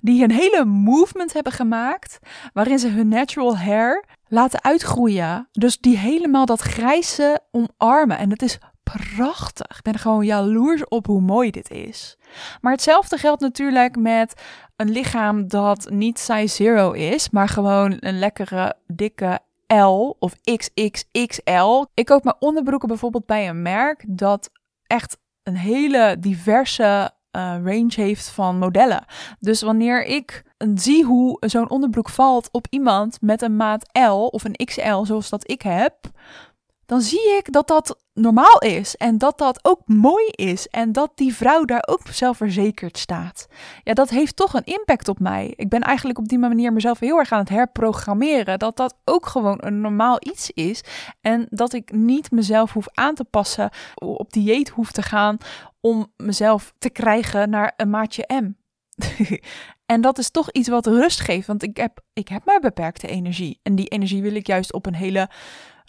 die 0.00 0.24
een 0.24 0.30
hele 0.30 0.64
movement 0.64 1.32
hebben 1.32 1.52
gemaakt 1.52 2.18
waarin 2.52 2.78
ze 2.78 2.88
hun 2.88 3.08
natural 3.08 3.56
hair 3.56 4.04
laten 4.28 4.62
uitgroeien. 4.62 5.48
Dus 5.52 5.78
die 5.78 5.98
helemaal 5.98 6.46
dat 6.46 6.60
grijze 6.60 7.40
omarmen. 7.50 8.18
En 8.18 8.30
het 8.30 8.42
is 8.42 8.58
prachtig. 8.82 9.76
Ik 9.76 9.82
ben 9.82 9.98
gewoon 9.98 10.24
jaloers 10.24 10.88
op 10.88 11.06
hoe 11.06 11.20
mooi 11.20 11.50
dit 11.50 11.70
is. 11.70 12.16
Maar 12.60 12.72
hetzelfde 12.72 13.16
geldt 13.16 13.40
natuurlijk 13.40 13.96
met 13.96 14.42
een 14.82 14.90
lichaam 14.90 15.48
dat 15.48 15.90
niet 15.90 16.18
size 16.18 16.54
zero 16.54 16.90
is, 16.90 17.30
maar 17.30 17.48
gewoon 17.48 17.96
een 18.00 18.18
lekkere, 18.18 18.74
dikke 18.86 19.40
L 19.66 20.16
of 20.18 20.36
XXXL. 20.44 21.84
Ik 21.94 22.04
koop 22.04 22.24
mijn 22.24 22.36
onderbroeken 22.38 22.88
bijvoorbeeld 22.88 23.26
bij 23.26 23.48
een 23.48 23.62
merk 23.62 24.04
dat 24.08 24.50
echt 24.86 25.18
een 25.42 25.56
hele 25.56 26.16
diverse 26.20 27.10
uh, 27.36 27.56
range 27.64 27.92
heeft 27.94 28.28
van 28.28 28.58
modellen. 28.58 29.04
Dus 29.38 29.62
wanneer 29.62 30.04
ik 30.04 30.42
zie 30.74 31.04
hoe 31.04 31.36
zo'n 31.40 31.70
onderbroek 31.70 32.08
valt 32.08 32.48
op 32.50 32.66
iemand 32.70 33.20
met 33.20 33.42
een 33.42 33.56
maat 33.56 33.88
L 33.92 34.26
of 34.30 34.44
een 34.44 34.64
XL, 34.64 35.04
zoals 35.04 35.28
dat 35.28 35.50
ik 35.50 35.62
heb, 35.62 35.94
dan 36.86 37.00
zie 37.00 37.36
ik 37.36 37.52
dat 37.52 37.68
dat 37.68 38.02
normaal 38.14 38.58
is 38.58 38.96
en 38.96 39.18
dat 39.18 39.38
dat 39.38 39.64
ook 39.64 39.80
mooi 39.86 40.26
is 40.26 40.68
en 40.68 40.92
dat 40.92 41.12
die 41.14 41.34
vrouw 41.34 41.64
daar 41.64 41.84
ook 41.88 42.00
zelfverzekerd 42.10 42.98
staat. 42.98 43.46
Ja, 43.82 43.92
dat 43.92 44.10
heeft 44.10 44.36
toch 44.36 44.54
een 44.54 44.64
impact 44.64 45.08
op 45.08 45.18
mij. 45.18 45.52
Ik 45.56 45.68
ben 45.68 45.80
eigenlijk 45.80 46.18
op 46.18 46.28
die 46.28 46.38
manier 46.38 46.72
mezelf 46.72 46.98
heel 46.98 47.18
erg 47.18 47.32
aan 47.32 47.38
het 47.38 47.48
herprogrammeren 47.48 48.58
dat 48.58 48.76
dat 48.76 48.94
ook 49.04 49.26
gewoon 49.26 49.58
een 49.60 49.80
normaal 49.80 50.16
iets 50.20 50.50
is 50.50 50.84
en 51.20 51.46
dat 51.50 51.72
ik 51.72 51.92
niet 51.92 52.30
mezelf 52.30 52.72
hoef 52.72 52.86
aan 52.92 53.14
te 53.14 53.24
passen, 53.24 53.70
op 53.94 54.32
dieet 54.32 54.68
hoef 54.68 54.92
te 54.92 55.02
gaan 55.02 55.38
om 55.80 56.12
mezelf 56.16 56.72
te 56.78 56.90
krijgen 56.90 57.50
naar 57.50 57.72
een 57.76 57.90
maatje 57.90 58.42
M. 58.42 58.52
en 59.92 60.00
dat 60.00 60.18
is 60.18 60.30
toch 60.30 60.50
iets 60.50 60.68
wat 60.68 60.86
rust 60.86 61.20
geeft, 61.20 61.46
want 61.46 61.62
ik 61.62 61.76
heb, 61.76 62.00
ik 62.12 62.28
heb 62.28 62.44
maar 62.44 62.60
beperkte 62.60 63.06
energie. 63.06 63.60
En 63.62 63.74
die 63.74 63.88
energie 63.88 64.22
wil 64.22 64.34
ik 64.34 64.46
juist 64.46 64.72
op 64.72 64.86
een 64.86 64.94
hele 64.94 65.28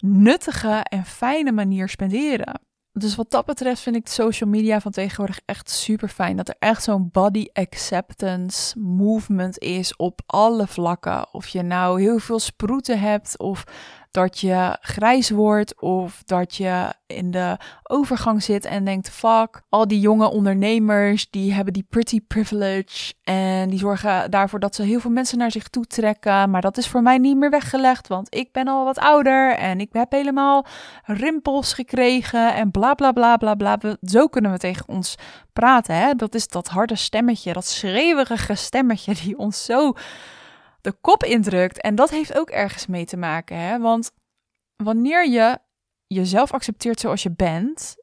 nuttige 0.04 0.84
en 0.88 1.04
fijne 1.04 1.52
manier 1.52 1.88
spenderen. 1.88 2.60
Dus 2.92 3.14
wat 3.14 3.30
dat 3.30 3.44
betreft 3.44 3.80
vind 3.80 3.96
ik 3.96 4.08
social 4.08 4.50
media 4.50 4.80
van 4.80 4.92
tegenwoordig 4.92 5.40
echt 5.44 5.70
super 5.70 6.08
fijn. 6.08 6.36
Dat 6.36 6.48
er 6.48 6.56
echt 6.58 6.82
zo'n 6.82 7.08
body 7.12 7.46
acceptance 7.52 8.78
movement 8.78 9.58
is 9.58 9.96
op 9.96 10.20
alle 10.26 10.66
vlakken. 10.66 11.26
Of 11.32 11.46
je 11.46 11.62
nou 11.62 12.00
heel 12.00 12.18
veel 12.18 12.38
sproeten 12.38 13.00
hebt 13.00 13.38
of 13.38 13.64
dat 14.14 14.40
je 14.40 14.76
grijs 14.80 15.30
wordt 15.30 15.80
of 15.80 16.22
dat 16.24 16.54
je 16.54 16.92
in 17.06 17.30
de 17.30 17.56
overgang 17.82 18.42
zit 18.42 18.64
en 18.64 18.84
denkt: 18.84 19.10
fuck, 19.10 19.62
al 19.68 19.88
die 19.88 20.00
jonge 20.00 20.30
ondernemers 20.30 21.30
die 21.30 21.52
hebben 21.52 21.72
die 21.72 21.86
pretty 21.88 22.20
privilege 22.20 23.14
en 23.22 23.68
die 23.70 23.78
zorgen 23.78 24.30
daarvoor 24.30 24.60
dat 24.60 24.74
ze 24.74 24.82
heel 24.82 25.00
veel 25.00 25.10
mensen 25.10 25.38
naar 25.38 25.50
zich 25.50 25.68
toe 25.68 25.86
trekken. 25.86 26.50
Maar 26.50 26.60
dat 26.60 26.76
is 26.76 26.88
voor 26.88 27.02
mij 27.02 27.18
niet 27.18 27.36
meer 27.36 27.50
weggelegd, 27.50 28.08
want 28.08 28.34
ik 28.34 28.52
ben 28.52 28.68
al 28.68 28.84
wat 28.84 28.98
ouder 28.98 29.54
en 29.54 29.80
ik 29.80 29.88
heb 29.92 30.12
helemaal 30.12 30.66
rimpels 31.04 31.72
gekregen 31.72 32.54
en 32.54 32.70
bla 32.70 32.94
bla 32.94 33.12
bla 33.12 33.36
bla 33.36 33.54
bla. 33.54 33.78
Zo 34.02 34.26
kunnen 34.26 34.52
we 34.52 34.58
tegen 34.58 34.88
ons 34.88 35.14
praten. 35.52 35.96
Hè? 35.96 36.14
Dat 36.14 36.34
is 36.34 36.48
dat 36.48 36.68
harde 36.68 36.96
stemmetje, 36.96 37.52
dat 37.52 37.66
schreeuwerige 37.66 38.54
stemmetje 38.54 39.14
die 39.14 39.38
ons 39.38 39.64
zo 39.64 39.92
de 40.84 40.92
kop 41.00 41.24
indrukt. 41.24 41.80
En 41.80 41.94
dat 41.94 42.10
heeft 42.10 42.38
ook 42.38 42.50
ergens 42.50 42.86
mee 42.86 43.04
te 43.04 43.16
maken. 43.16 43.56
Hè? 43.56 43.78
Want 43.78 44.10
wanneer 44.76 45.28
je 45.28 45.58
jezelf 46.06 46.52
accepteert 46.52 47.00
zoals 47.00 47.22
je 47.22 47.30
bent 47.30 47.96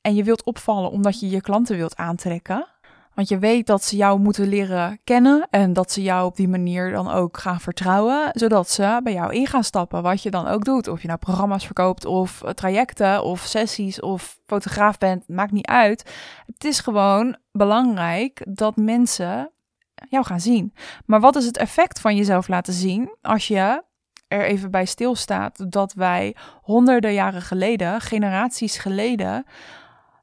en 0.00 0.14
je 0.14 0.24
wilt 0.24 0.44
opvallen 0.44 0.90
omdat 0.90 1.20
je 1.20 1.28
je 1.28 1.40
klanten 1.40 1.76
wilt 1.76 1.96
aantrekken. 1.96 2.66
Want 3.14 3.28
je 3.28 3.38
weet 3.38 3.66
dat 3.66 3.84
ze 3.84 3.96
jou 3.96 4.20
moeten 4.20 4.48
leren 4.48 5.00
kennen 5.04 5.46
en 5.50 5.72
dat 5.72 5.92
ze 5.92 6.02
jou 6.02 6.26
op 6.26 6.36
die 6.36 6.48
manier 6.48 6.90
dan 6.90 7.10
ook 7.10 7.38
gaan 7.38 7.60
vertrouwen, 7.60 8.30
zodat 8.32 8.70
ze 8.70 9.00
bij 9.02 9.12
jou 9.12 9.34
in 9.34 9.46
gaan 9.46 9.64
stappen, 9.64 10.02
wat 10.02 10.22
je 10.22 10.30
dan 10.30 10.46
ook 10.46 10.64
doet. 10.64 10.88
Of 10.88 11.00
je 11.00 11.06
nou 11.06 11.18
programma's 11.18 11.66
verkoopt 11.66 12.04
of 12.04 12.42
trajecten 12.54 13.24
of 13.24 13.40
sessies 13.40 14.00
of 14.00 14.40
fotograaf 14.46 14.98
bent, 14.98 15.28
maakt 15.28 15.52
niet 15.52 15.66
uit. 15.66 16.12
Het 16.46 16.64
is 16.64 16.80
gewoon 16.80 17.36
belangrijk 17.50 18.46
dat 18.48 18.76
mensen 18.76 19.50
jou 20.08 20.24
gaan 20.24 20.40
zien. 20.40 20.74
Maar 21.06 21.20
wat 21.20 21.36
is 21.36 21.44
het 21.44 21.56
effect 21.56 22.00
van 22.00 22.16
jezelf 22.16 22.48
laten 22.48 22.72
zien 22.72 23.16
als 23.20 23.48
je 23.48 23.82
er 24.28 24.44
even 24.44 24.70
bij 24.70 24.84
stilstaat 24.84 25.72
dat 25.72 25.92
wij 25.92 26.36
honderden 26.62 27.12
jaren 27.12 27.42
geleden, 27.42 28.00
generaties 28.00 28.76
geleden, 28.76 29.44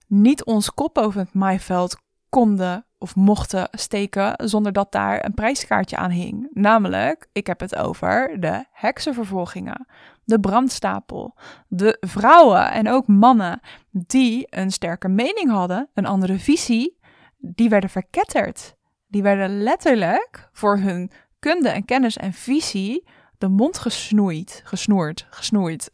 niet 0.08 0.44
ons 0.44 0.74
kop 0.74 0.98
over 0.98 1.20
het 1.20 1.34
maaiveld 1.34 1.98
konden 2.30 2.86
of 2.98 3.16
mochten 3.16 3.68
steken 3.72 4.34
zonder 4.50 4.72
dat 4.72 4.92
daar 4.92 5.26
een 5.26 5.34
prijskaartje 5.34 5.98
aan 5.98 6.10
hing. 6.10 6.50
Namelijk, 6.54 7.28
ik 7.32 7.48
heb 7.48 7.60
het 7.60 7.76
over 7.76 8.40
de 8.40 8.66
heksenvervolgingen, 8.72 9.88
de 10.24 10.40
brandstapel, 10.40 11.36
de 11.68 11.98
vrouwen 12.00 12.72
en 12.72 12.90
ook 12.90 13.08
mannen 13.08 13.60
die 13.92 14.48
een 14.50 14.72
sterke 14.72 15.08
mening 15.08 15.50
hadden, 15.50 15.90
een 15.94 16.06
andere 16.06 16.40
visie, 16.40 17.00
die 17.38 17.70
werden 17.70 17.90
verketterd 17.90 18.78
die 19.10 19.24
werden 19.24 19.64
letterlijk 19.64 20.50
voor 20.52 20.78
hun 20.78 21.12
kunde 21.40 21.70
en 21.70 21.86
kennis 21.86 22.18
en 22.18 22.34
visie 22.34 23.08
de 23.38 23.48
mond 23.48 23.78
gesnoeid, 23.78 24.62
gesnoerd, 24.64 25.28
gesnoeid. 25.30 25.90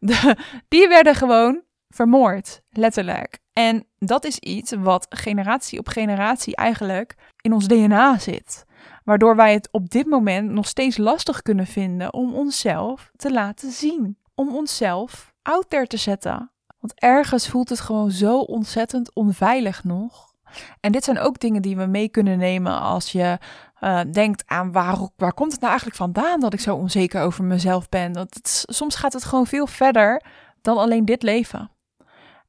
die 0.68 0.88
werden 0.88 1.14
gewoon 1.14 1.62
vermoord, 1.88 2.60
letterlijk. 2.70 3.38
En 3.52 3.86
dat 3.98 4.24
is 4.24 4.38
iets 4.38 4.72
wat 4.72 5.06
generatie 5.08 5.78
op 5.78 5.88
generatie 5.88 6.56
eigenlijk 6.56 7.14
in 7.40 7.52
ons 7.52 7.68
DNA 7.68 8.18
zit. 8.18 8.64
Waardoor 9.04 9.36
wij 9.36 9.52
het 9.52 9.68
op 9.72 9.90
dit 9.90 10.06
moment 10.06 10.50
nog 10.50 10.66
steeds 10.66 10.96
lastig 10.96 11.42
kunnen 11.42 11.66
vinden 11.66 12.12
om 12.12 12.34
onszelf 12.34 13.10
te 13.16 13.32
laten 13.32 13.70
zien. 13.70 14.18
Om 14.34 14.54
onszelf 14.54 15.32
out 15.42 15.70
there 15.70 15.86
te 15.86 15.96
zetten. 15.96 16.50
Want 16.78 17.00
ergens 17.00 17.48
voelt 17.48 17.68
het 17.68 17.80
gewoon 17.80 18.10
zo 18.10 18.38
ontzettend 18.38 19.14
onveilig 19.14 19.84
nog. 19.84 20.33
En 20.80 20.92
dit 20.92 21.04
zijn 21.04 21.18
ook 21.18 21.38
dingen 21.38 21.62
die 21.62 21.76
we 21.76 21.86
mee 21.86 22.08
kunnen 22.08 22.38
nemen 22.38 22.80
als 22.80 23.12
je 23.12 23.38
uh, 23.80 24.00
denkt 24.12 24.42
aan 24.46 24.72
waar, 24.72 24.96
waar 25.16 25.34
komt 25.34 25.50
het 25.52 25.60
nou 25.60 25.72
eigenlijk 25.72 26.00
vandaan 26.00 26.40
dat 26.40 26.52
ik 26.52 26.60
zo 26.60 26.76
onzeker 26.76 27.22
over 27.22 27.44
mezelf 27.44 27.88
ben. 27.88 28.18
Het, 28.18 28.64
soms 28.66 28.94
gaat 28.94 29.12
het 29.12 29.24
gewoon 29.24 29.46
veel 29.46 29.66
verder 29.66 30.22
dan 30.62 30.78
alleen 30.78 31.04
dit 31.04 31.22
leven. 31.22 31.70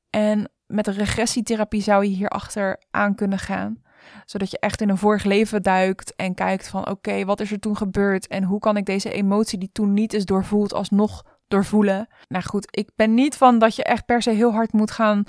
En 0.09 0.49
met 0.67 0.87
een 0.87 0.93
regressietherapie 0.93 1.81
zou 1.81 2.03
je 2.03 2.15
hierachter 2.15 2.83
aan 2.91 3.15
kunnen 3.15 3.39
gaan. 3.39 3.83
Zodat 4.25 4.51
je 4.51 4.59
echt 4.59 4.81
in 4.81 4.89
een 4.89 4.97
vorig 4.97 5.23
leven 5.23 5.63
duikt 5.63 6.15
en 6.15 6.33
kijkt 6.33 6.67
van 6.67 6.89
oké, 6.89 7.25
wat 7.25 7.39
is 7.39 7.51
er 7.51 7.59
toen 7.59 7.77
gebeurd 7.77 8.27
en 8.27 8.43
hoe 8.43 8.59
kan 8.59 8.77
ik 8.77 8.85
deze 8.85 9.11
emotie 9.11 9.59
die 9.59 9.69
toen 9.71 9.93
niet 9.93 10.13
is 10.13 10.25
doorvoeld 10.25 10.73
alsnog 10.73 11.23
doorvoelen. 11.47 12.07
Nou 12.27 12.43
goed, 12.43 12.67
ik 12.77 12.89
ben 12.95 13.13
niet 13.13 13.37
van 13.37 13.59
dat 13.59 13.75
je 13.75 13.83
echt 13.83 14.05
per 14.05 14.21
se 14.21 14.29
heel 14.29 14.51
hard 14.51 14.73
moet 14.73 14.91
gaan 14.91 15.23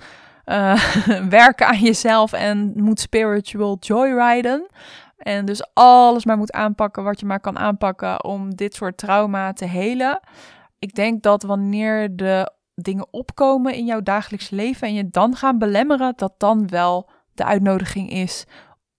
uh, 0.47 0.83
werken 1.29 1.67
aan 1.67 1.79
jezelf 1.79 2.33
en 2.33 2.73
moet 2.75 3.01
spiritual 3.01 3.77
joyriden. 3.81 4.67
En 5.17 5.45
dus 5.45 5.67
alles 5.75 6.25
maar 6.25 6.37
moet 6.37 6.53
aanpakken 6.53 7.05
wat 7.05 7.21
je 7.21 7.27
maar 7.27 7.41
kan 7.41 7.59
aanpakken 7.59 8.25
om 8.25 8.55
dit 8.55 8.75
soort 8.75 8.97
trauma 8.97 9.53
te 9.53 9.65
helen. 9.65 10.21
Ik 10.79 10.95
denk 10.95 11.23
dat 11.23 11.43
wanneer 11.43 12.17
de 12.17 12.51
dingen 12.75 13.07
opkomen 13.11 13.75
in 13.75 13.85
jouw 13.85 14.03
dagelijks 14.03 14.51
leven 14.51 14.89
en 14.89 14.95
je 14.95 15.09
dan 15.11 15.37
gaan 15.37 15.59
belemmeren, 15.59 16.13
dat 16.17 16.35
dan 16.39 16.69
wel 16.69 17.11
de 17.35 17.45
uitnodiging 17.45 18.11
is 18.11 18.47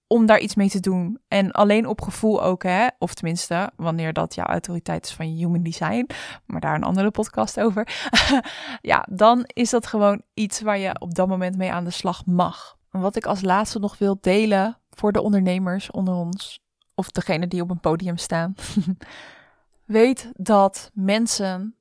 om 0.07 0.25
daar 0.25 0.39
iets 0.39 0.55
mee 0.55 0.69
te 0.69 0.79
doen. 0.79 1.19
En 1.27 1.51
alleen 1.51 1.87
op 1.87 2.01
gevoel 2.01 2.43
ook, 2.43 2.63
hè? 2.63 2.87
Of 2.99 3.13
tenminste, 3.13 3.71
wanneer 3.75 4.13
dat 4.13 4.35
jouw 4.35 4.45
autoriteit 4.45 5.05
is 5.05 5.13
van 5.13 5.25
human 5.25 5.63
design, 5.63 6.07
maar 6.45 6.61
daar 6.61 6.75
een 6.75 6.83
andere 6.83 7.11
podcast 7.11 7.59
over. 7.59 8.09
ja, 8.81 9.05
dan 9.09 9.43
is 9.47 9.69
dat 9.69 9.87
gewoon 9.87 10.21
iets 10.33 10.61
waar 10.61 10.77
je 10.77 10.99
op 10.99 11.15
dat 11.15 11.27
moment 11.27 11.57
mee 11.57 11.71
aan 11.71 11.83
de 11.83 11.89
slag 11.89 12.25
mag. 12.25 12.77
En 12.91 12.99
wat 12.99 13.15
ik 13.15 13.25
als 13.25 13.41
laatste 13.41 13.79
nog 13.79 13.97
wil 13.97 14.17
delen 14.21 14.77
voor 14.89 15.11
de 15.11 15.21
ondernemers 15.21 15.91
onder 15.91 16.13
ons, 16.13 16.59
of 16.95 17.11
degene 17.11 17.47
die 17.47 17.61
op 17.61 17.69
een 17.69 17.79
podium 17.79 18.17
staan. 18.17 18.55
Weet 19.85 20.31
dat 20.33 20.91
mensen 20.93 21.75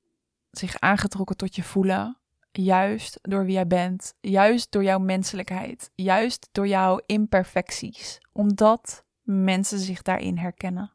zich 0.50 0.78
aangetrokken 0.78 1.36
tot 1.36 1.56
je 1.56 1.62
voelen 1.62 2.18
Juist 2.56 3.18
door 3.22 3.44
wie 3.44 3.54
jij 3.54 3.66
bent, 3.66 4.14
juist 4.20 4.72
door 4.72 4.84
jouw 4.84 4.98
menselijkheid, 4.98 5.90
juist 5.94 6.48
door 6.52 6.66
jouw 6.66 7.00
imperfecties, 7.06 8.18
omdat 8.32 9.04
mensen 9.22 9.78
zich 9.78 10.02
daarin 10.02 10.36
herkennen. 10.36 10.92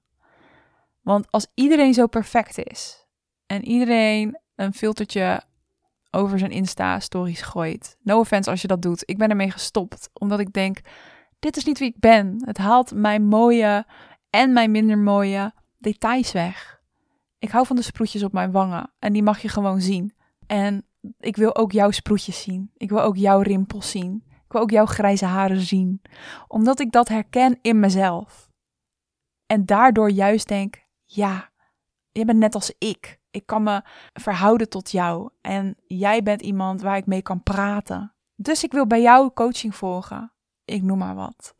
Want 1.02 1.32
als 1.32 1.48
iedereen 1.54 1.94
zo 1.94 2.08
perfect 2.08 2.58
is 2.58 3.08
en 3.46 3.66
iedereen 3.66 4.40
een 4.56 4.74
filtertje 4.74 5.42
over 6.12 6.40
zijn 6.40 6.52
Insta-stories 6.52 7.42
gooit, 7.42 7.98
no 8.02 8.20
offense 8.20 8.50
als 8.50 8.62
je 8.62 8.68
dat 8.68 8.82
doet, 8.82 9.04
ik 9.06 9.18
ben 9.18 9.30
ermee 9.30 9.52
gestopt, 9.52 10.10
omdat 10.14 10.40
ik 10.40 10.54
denk, 10.54 10.80
dit 11.40 11.58
is 11.58 11.66
niet 11.66 11.80
wie 11.80 11.90
ik 11.90 12.00
ben. 12.00 12.42
Het 12.46 12.58
haalt 12.58 12.94
mijn 12.94 13.24
mooie 13.24 13.86
en 14.30 14.54
mijn 14.54 14.72
minder 14.72 14.98
mooie 14.98 15.54
details 15.78 16.32
weg. 16.32 16.82
Ik 17.40 17.50
hou 17.50 17.66
van 17.66 17.76
de 17.76 17.82
sproetjes 17.82 18.24
op 18.24 18.34
mijn 18.34 18.52
wangen 18.52 18.92
en 19.00 19.14
die 19.14 19.24
mag 19.24 19.42
je 19.42 19.50
gewoon 19.50 19.82
zien. 19.82 20.14
En 20.48 20.86
ik 21.20 21.36
wil 21.36 21.56
ook 21.56 21.72
jouw 21.72 21.92
sproetjes 21.92 22.42
zien. 22.42 22.72
Ik 22.78 22.90
wil 22.90 23.02
ook 23.02 23.16
jouw 23.16 23.42
rimpels 23.42 23.90
zien. 23.90 24.24
Ik 24.28 24.52
wil 24.52 24.62
ook 24.62 24.72
jouw 24.72 24.86
grijze 24.86 25.26
haren 25.26 25.62
zien. 25.62 26.02
Omdat 26.48 26.80
ik 26.80 26.92
dat 26.92 27.08
herken 27.08 27.60
in 27.62 27.80
mezelf. 27.80 28.50
En 29.46 29.66
daardoor 29.66 30.12
juist 30.12 30.48
denk, 30.48 30.86
ja, 31.06 31.50
je 32.12 32.26
bent 32.26 32.40
net 32.40 32.56
als 32.56 32.74
ik. 32.78 33.20
Ik 33.32 33.46
kan 33.46 33.64
me 33.64 33.82
verhouden 34.14 34.70
tot 34.70 34.92
jou. 34.92 35.30
En 35.42 35.76
jij 35.88 36.24
bent 36.24 36.42
iemand 36.42 36.82
waar 36.82 36.98
ik 36.98 37.06
mee 37.06 37.22
kan 37.22 37.44
praten. 37.44 38.14
Dus 38.36 38.64
ik 38.64 38.72
wil 38.72 38.88
bij 38.88 39.02
jou 39.02 39.32
coaching 39.34 39.76
volgen. 39.76 40.34
Ik 40.66 40.82
noem 40.82 40.98
maar 40.98 41.16
wat. 41.16 41.56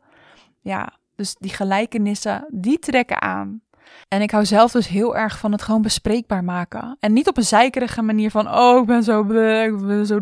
Ja, 0.60 0.98
dus 1.16 1.34
die 1.34 1.50
gelijkenissen, 1.52 2.46
die 2.50 2.78
trekken 2.78 3.22
aan. 3.22 3.62
En 4.08 4.22
ik 4.22 4.30
hou 4.30 4.44
zelf 4.44 4.72
dus 4.72 4.88
heel 4.88 5.16
erg 5.16 5.38
van 5.38 5.52
het 5.52 5.62
gewoon 5.62 5.82
bespreekbaar 5.82 6.44
maken. 6.44 6.96
En 7.00 7.12
niet 7.12 7.28
op 7.28 7.36
een 7.36 7.42
zeikerige 7.42 8.02
manier 8.02 8.30
van, 8.30 8.54
oh, 8.54 8.80
ik 8.80 8.86
ben 8.86 9.02
zo, 9.02 9.20
ik 9.20 9.86
ben 9.86 10.06
zo 10.06 10.16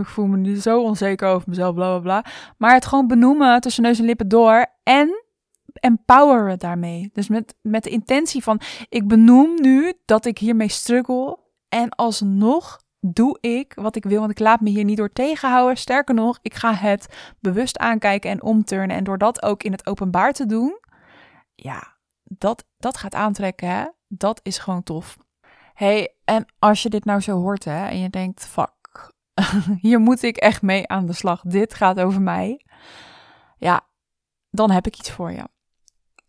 ik 0.00 0.06
voel 0.06 0.26
me 0.26 0.36
niet 0.36 0.62
zo 0.62 0.82
onzeker 0.82 1.28
over 1.28 1.48
mezelf, 1.48 1.74
bla 1.74 1.98
bla 1.98 1.98
bla. 1.98 2.32
Maar 2.58 2.74
het 2.74 2.86
gewoon 2.86 3.06
benoemen 3.06 3.60
tussen 3.60 3.82
neus 3.82 3.98
en 3.98 4.04
lippen 4.04 4.28
door 4.28 4.66
en 4.82 5.24
empoweren 5.72 6.58
daarmee. 6.58 7.10
Dus 7.12 7.28
met, 7.28 7.54
met 7.62 7.82
de 7.82 7.90
intentie 7.90 8.42
van, 8.42 8.60
ik 8.88 9.08
benoem 9.08 9.60
nu 9.60 9.92
dat 10.04 10.24
ik 10.24 10.38
hiermee 10.38 10.68
struggle 10.68 11.38
en 11.68 11.88
alsnog 11.88 12.80
doe 13.00 13.38
ik 13.40 13.74
wat 13.74 13.96
ik 13.96 14.04
wil, 14.04 14.18
want 14.18 14.30
ik 14.30 14.38
laat 14.38 14.60
me 14.60 14.70
hier 14.70 14.84
niet 14.84 14.96
door 14.96 15.12
tegenhouden. 15.12 15.76
Sterker 15.76 16.14
nog, 16.14 16.38
ik 16.42 16.54
ga 16.54 16.74
het 16.74 17.34
bewust 17.40 17.78
aankijken 17.78 18.30
en 18.30 18.42
omturnen. 18.42 18.96
En 18.96 19.04
door 19.04 19.18
dat 19.18 19.42
ook 19.42 19.62
in 19.62 19.72
het 19.72 19.86
openbaar 19.86 20.32
te 20.32 20.46
doen, 20.46 20.78
ja, 21.54 21.98
dat, 22.38 22.64
dat 22.78 22.96
gaat 22.96 23.14
aantrekken, 23.14 23.68
hè? 23.68 23.86
dat 24.08 24.40
is 24.42 24.58
gewoon 24.58 24.82
tof. 24.82 25.16
hey, 25.74 26.14
en 26.24 26.46
als 26.58 26.82
je 26.82 26.88
dit 26.88 27.04
nou 27.04 27.20
zo 27.20 27.40
hoort 27.40 27.64
hè, 27.64 27.86
en 27.86 27.98
je 27.98 28.10
denkt, 28.10 28.46
fuck, 28.46 29.12
hier 29.80 30.00
moet 30.00 30.22
ik 30.22 30.36
echt 30.36 30.62
mee 30.62 30.88
aan 30.88 31.06
de 31.06 31.12
slag. 31.12 31.42
Dit 31.42 31.74
gaat 31.74 32.00
over 32.00 32.20
mij. 32.20 32.64
Ja, 33.58 33.86
dan 34.50 34.70
heb 34.70 34.86
ik 34.86 34.98
iets 34.98 35.10
voor 35.10 35.32
je. 35.32 35.48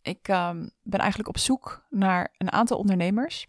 Ik 0.01 0.27
um, 0.27 0.71
ben 0.81 0.99
eigenlijk 0.99 1.29
op 1.29 1.37
zoek 1.37 1.85
naar 1.89 2.33
een 2.37 2.51
aantal 2.51 2.77
ondernemers, 2.77 3.47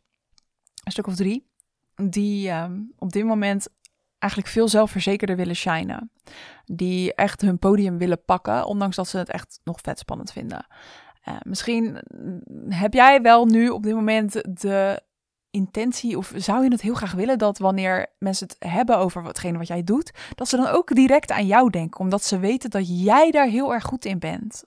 een 0.84 0.92
stuk 0.92 1.06
of 1.06 1.14
drie, 1.14 1.50
die 1.94 2.50
um, 2.50 2.92
op 2.98 3.12
dit 3.12 3.24
moment 3.24 3.68
eigenlijk 4.18 4.52
veel 4.52 4.68
zelfverzekerder 4.68 5.36
willen 5.36 5.56
shinen. 5.56 6.10
Die 6.64 7.14
echt 7.14 7.40
hun 7.40 7.58
podium 7.58 7.98
willen 7.98 8.24
pakken, 8.24 8.66
ondanks 8.66 8.96
dat 8.96 9.08
ze 9.08 9.18
het 9.18 9.30
echt 9.30 9.60
nog 9.64 9.78
vet 9.82 9.98
spannend 9.98 10.32
vinden. 10.32 10.66
Uh, 11.28 11.36
misschien 11.42 11.98
heb 12.68 12.92
jij 12.92 13.22
wel 13.22 13.46
nu 13.46 13.68
op 13.68 13.82
dit 13.82 13.94
moment 13.94 14.32
de 14.60 15.02
intentie, 15.50 16.16
of 16.16 16.32
zou 16.36 16.64
je 16.64 16.70
het 16.70 16.80
heel 16.80 16.94
graag 16.94 17.12
willen 17.12 17.38
dat 17.38 17.58
wanneer 17.58 18.06
mensen 18.18 18.46
het 18.46 18.70
hebben 18.70 18.98
over 18.98 19.24
hetgene 19.24 19.58
wat 19.58 19.66
jij 19.66 19.84
doet, 19.84 20.12
dat 20.34 20.48
ze 20.48 20.56
dan 20.56 20.66
ook 20.66 20.94
direct 20.94 21.30
aan 21.30 21.46
jou 21.46 21.70
denken, 21.70 22.00
omdat 22.00 22.24
ze 22.24 22.38
weten 22.38 22.70
dat 22.70 23.02
jij 23.04 23.30
daar 23.30 23.46
heel 23.46 23.72
erg 23.72 23.84
goed 23.84 24.04
in 24.04 24.18
bent. 24.18 24.64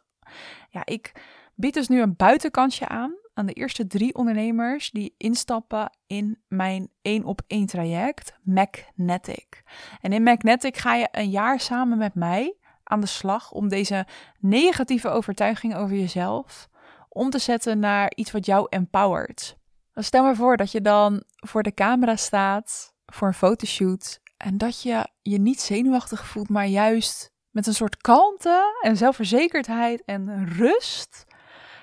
Ja, 0.70 0.82
ik 0.86 1.12
bied 1.56 1.74
dus 1.74 1.88
nu 1.88 2.02
een 2.02 2.16
buitenkansje 2.16 2.88
aan 2.88 3.14
aan 3.34 3.46
de 3.46 3.54
eerste 3.54 3.88
drie 3.88 4.16
ondernemers 4.16 4.92
die 4.92 5.14
instappen 5.18 5.98
in 6.08 6.42
mijn 6.48 6.90
één 7.02 7.24
op 7.24 7.42
één 7.48 7.66
traject, 7.66 8.34
Magnetic. 8.44 9.64
En 10.02 10.14
in 10.14 10.24
Magnetic 10.24 10.78
ga 10.78 10.96
je 10.96 11.08
een 11.12 11.30
jaar 11.30 11.60
samen 11.60 11.98
met 11.98 12.14
mij 12.14 12.56
aan 12.86 13.02
de 13.02 13.08
slag 13.08 13.52
om 13.52 13.68
deze 13.68 14.06
negatieve 14.40 15.10
overtuiging 15.10 15.76
over 15.76 15.96
jezelf 15.96 16.70
om 17.10 17.30
te 17.30 17.40
zetten 17.40 17.80
naar 17.80 18.12
iets 18.16 18.32
wat 18.32 18.46
jou 18.46 18.68
empowert. 18.70 19.58
Stel 19.94 20.24
maar 20.24 20.36
voor 20.36 20.58
dat 20.58 20.72
je 20.72 20.82
dan 20.82 21.24
voor 21.36 21.64
de 21.64 21.74
camera 21.74 22.16
staat 22.16 22.94
voor 23.06 23.28
een 23.28 23.34
fotoshoot 23.34 24.20
en 24.38 24.58
dat 24.58 24.82
je 24.82 25.08
je 25.22 25.38
niet 25.40 25.62
zenuwachtig 25.62 26.26
voelt, 26.28 26.50
maar 26.50 26.66
juist 26.66 27.32
met 27.50 27.68
een 27.68 27.74
soort 27.74 27.98
kalmte 27.98 28.80
en 28.82 28.98
zelfverzekerdheid 28.98 30.04
en 30.06 30.48
rust, 30.48 31.26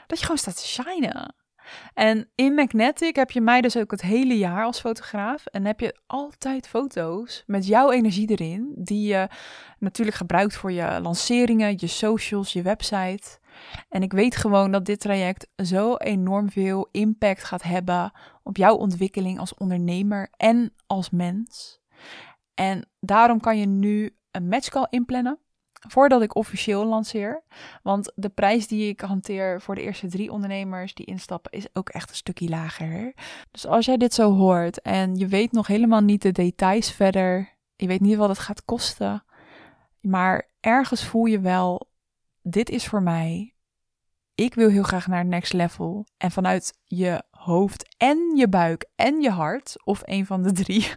dat 0.07 0.19
je 0.19 0.25
gewoon 0.25 0.39
staat 0.41 0.57
te 0.57 0.67
shinen. 0.67 1.35
En 1.95 2.31
in 2.35 2.55
Magnetic 2.55 3.17
heb 3.17 3.31
je 3.31 3.41
mij 3.41 3.61
dus 3.61 3.77
ook 3.77 3.91
het 3.91 4.03
hele 4.03 4.39
jaar 4.39 4.65
als 4.65 4.81
fotograaf. 4.81 5.47
En 5.47 5.65
heb 5.65 5.81
je 5.81 5.99
altijd 6.07 6.69
foto's 6.69 7.43
met 7.47 7.67
jouw 7.67 7.91
energie 7.91 8.31
erin. 8.31 8.73
Die 8.75 9.09
je 9.09 9.29
natuurlijk 9.79 10.17
gebruikt 10.17 10.57
voor 10.57 10.73
je 10.73 10.99
lanceringen, 11.03 11.75
je 11.77 11.87
socials, 11.87 12.53
je 12.53 12.63
website. 12.63 13.39
En 13.89 14.03
ik 14.03 14.13
weet 14.13 14.37
gewoon 14.37 14.71
dat 14.71 14.85
dit 14.85 15.01
traject 15.01 15.49
zo 15.57 15.97
enorm 15.97 16.51
veel 16.51 16.89
impact 16.91 17.45
gaat 17.45 17.63
hebben 17.63 18.13
op 18.43 18.57
jouw 18.57 18.75
ontwikkeling 18.75 19.39
als 19.39 19.55
ondernemer 19.55 20.29
en 20.37 20.75
als 20.87 21.11
mens. 21.11 21.81
En 22.55 22.89
daarom 23.01 23.41
kan 23.41 23.59
je 23.59 23.67
nu 23.67 24.17
een 24.31 24.49
matchcall 24.49 24.87
inplannen 24.91 25.39
voordat 25.89 26.23
ik 26.23 26.37
officieel 26.37 26.85
lanceer. 26.85 27.43
Want 27.83 28.13
de 28.15 28.29
prijs 28.29 28.67
die 28.67 28.89
ik 28.89 29.01
hanteer 29.01 29.61
voor 29.61 29.75
de 29.75 29.83
eerste 29.83 30.09
drie 30.09 30.33
ondernemers 30.33 30.95
die 30.95 31.07
instappen 31.07 31.53
is 31.53 31.67
ook 31.73 31.89
echt 31.89 32.09
een 32.09 32.17
stukje 32.17 32.49
lager. 32.49 33.15
Dus 33.51 33.67
als 33.67 33.87
jij 33.87 33.97
dit 33.97 34.15
zo 34.15 34.33
hoort 34.33 34.81
en 34.81 35.17
je 35.17 35.27
weet 35.27 35.53
nog 35.53 35.67
helemaal 35.67 36.01
niet 36.01 36.23
de 36.23 36.33
details 36.33 36.93
verder, 36.93 37.57
je 37.77 37.87
weet 37.87 38.01
niet 38.01 38.17
wat 38.17 38.29
het 38.29 38.39
gaat 38.39 38.65
kosten, 38.65 39.25
maar 40.01 40.49
ergens 40.61 41.05
voel 41.05 41.25
je 41.25 41.41
wel, 41.41 41.89
dit 42.43 42.71
is 42.71 42.87
voor 42.87 43.03
mij. 43.03 43.55
Ik 44.35 44.55
wil 44.55 44.69
heel 44.69 44.83
graag 44.83 45.07
naar 45.07 45.19
het 45.19 45.29
next 45.29 45.53
level. 45.53 46.07
En 46.17 46.31
vanuit 46.31 46.73
je 46.85 47.23
hoofd 47.31 47.95
en 47.97 48.37
je 48.37 48.49
buik 48.49 48.87
en 48.95 49.21
je 49.21 49.31
hart, 49.31 49.77
of 49.85 50.01
een 50.05 50.27
van 50.27 50.43
de 50.43 50.53
drie. 50.53 50.89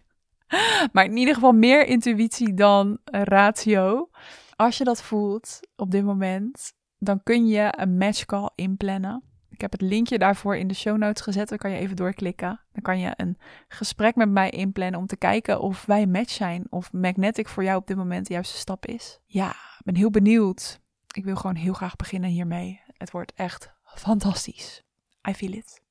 maar 0.93 1.05
in 1.05 1.17
ieder 1.17 1.33
geval 1.33 1.51
meer 1.51 1.85
intuïtie 1.85 2.53
dan 2.53 2.97
ratio 3.03 4.09
als 4.55 4.77
je 4.77 4.83
dat 4.83 5.01
voelt 5.01 5.59
op 5.75 5.91
dit 5.91 6.03
moment, 6.03 6.73
dan 6.97 7.23
kun 7.23 7.47
je 7.47 7.73
een 7.77 7.97
matchcall 7.97 8.49
inplannen. 8.55 9.23
Ik 9.49 9.61
heb 9.61 9.71
het 9.71 9.81
linkje 9.81 10.17
daarvoor 10.17 10.57
in 10.57 10.67
de 10.67 10.73
show 10.73 10.97
notes 10.97 11.23
gezet. 11.23 11.49
Dan 11.49 11.57
kan 11.57 11.71
je 11.71 11.77
even 11.77 11.95
doorklikken. 11.95 12.59
Dan 12.71 12.81
kan 12.81 12.99
je 12.99 13.13
een 13.15 13.37
gesprek 13.67 14.15
met 14.15 14.29
mij 14.29 14.49
inplannen 14.49 14.99
om 14.99 15.05
te 15.05 15.17
kijken 15.17 15.61
of 15.61 15.85
wij 15.85 16.01
een 16.01 16.11
match 16.11 16.31
zijn. 16.31 16.67
Of 16.69 16.93
Magnetic 16.93 17.47
voor 17.47 17.63
jou 17.63 17.77
op 17.77 17.87
dit 17.87 17.97
moment 17.97 18.27
de 18.27 18.33
juiste 18.33 18.57
stap 18.57 18.85
is. 18.85 19.19
Ja, 19.25 19.49
ik 19.49 19.81
ben 19.83 19.95
heel 19.95 20.09
benieuwd. 20.09 20.79
Ik 21.11 21.23
wil 21.23 21.35
gewoon 21.35 21.55
heel 21.55 21.73
graag 21.73 21.95
beginnen 21.95 22.29
hiermee. 22.29 22.81
Het 22.87 23.11
wordt 23.11 23.33
echt 23.33 23.73
fantastisch. 23.83 24.83
I 25.29 25.33
feel 25.33 25.51
it. 25.51 25.84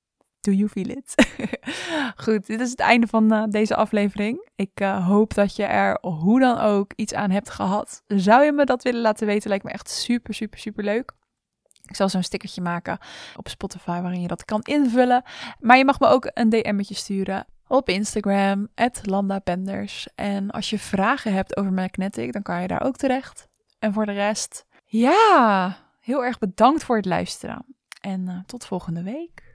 Do 0.45 0.53
you 0.53 0.69
feel 0.69 0.89
it? 0.89 1.15
Goed, 2.25 2.47
dit 2.47 2.61
is 2.61 2.71
het 2.71 2.81
einde 2.81 3.07
van 3.07 3.33
uh, 3.33 3.45
deze 3.49 3.77
aflevering. 3.77 4.49
Ik 4.55 4.81
uh, 4.81 5.07
hoop 5.07 5.35
dat 5.35 5.57
je 5.57 5.65
er 5.65 5.99
hoe 6.01 6.41
dan 6.41 6.59
ook 6.59 6.93
iets 6.97 7.15
aan 7.15 7.31
hebt 7.31 7.51
gehad. 7.51 8.03
Zou 8.07 8.45
je 8.45 8.53
me 8.53 8.65
dat 8.65 8.83
willen 8.83 9.01
laten 9.01 9.27
weten? 9.27 9.49
Lijkt 9.49 9.65
me 9.65 9.71
echt 9.71 9.91
super, 9.91 10.35
super, 10.35 10.59
super 10.59 10.85
leuk. 10.85 11.13
Ik 11.89 11.97
zal 11.97 12.09
zo'n 12.09 12.23
stickertje 12.23 12.63
maken 12.63 12.99
op 13.37 13.49
Spotify 13.49 14.01
waarin 14.01 14.21
je 14.21 14.29
dat 14.29 14.45
kan 14.45 14.61
invullen. 14.63 15.23
Maar 15.61 15.77
je 15.77 15.85
mag 15.85 16.01
me 16.01 16.07
ook 16.07 16.31
een 16.35 16.49
DM'tje 16.49 16.95
sturen 16.95 17.47
op 17.67 17.89
Instagram, 17.89 18.69
@landapenders. 19.03 20.09
En 20.15 20.51
als 20.51 20.71
je 20.71 20.79
vragen 20.79 21.33
hebt 21.33 21.57
over 21.57 21.73
Magnetic, 21.73 22.33
dan 22.33 22.43
kan 22.43 22.63
je 22.63 22.69
daar 22.69 22.83
ook 22.83 22.97
terecht. 22.97 23.49
En 23.79 23.93
voor 23.93 24.07
de 24.07 24.13
rest, 24.13 24.67
ja, 24.85 25.77
heel 26.01 26.25
erg 26.25 26.39
bedankt 26.39 26.85
voor 26.85 26.97
het 26.97 27.07
luisteren. 27.07 27.65
En 28.01 28.29
uh, 28.29 28.39
tot 28.47 28.67
volgende 28.67 29.03
week. 29.03 29.54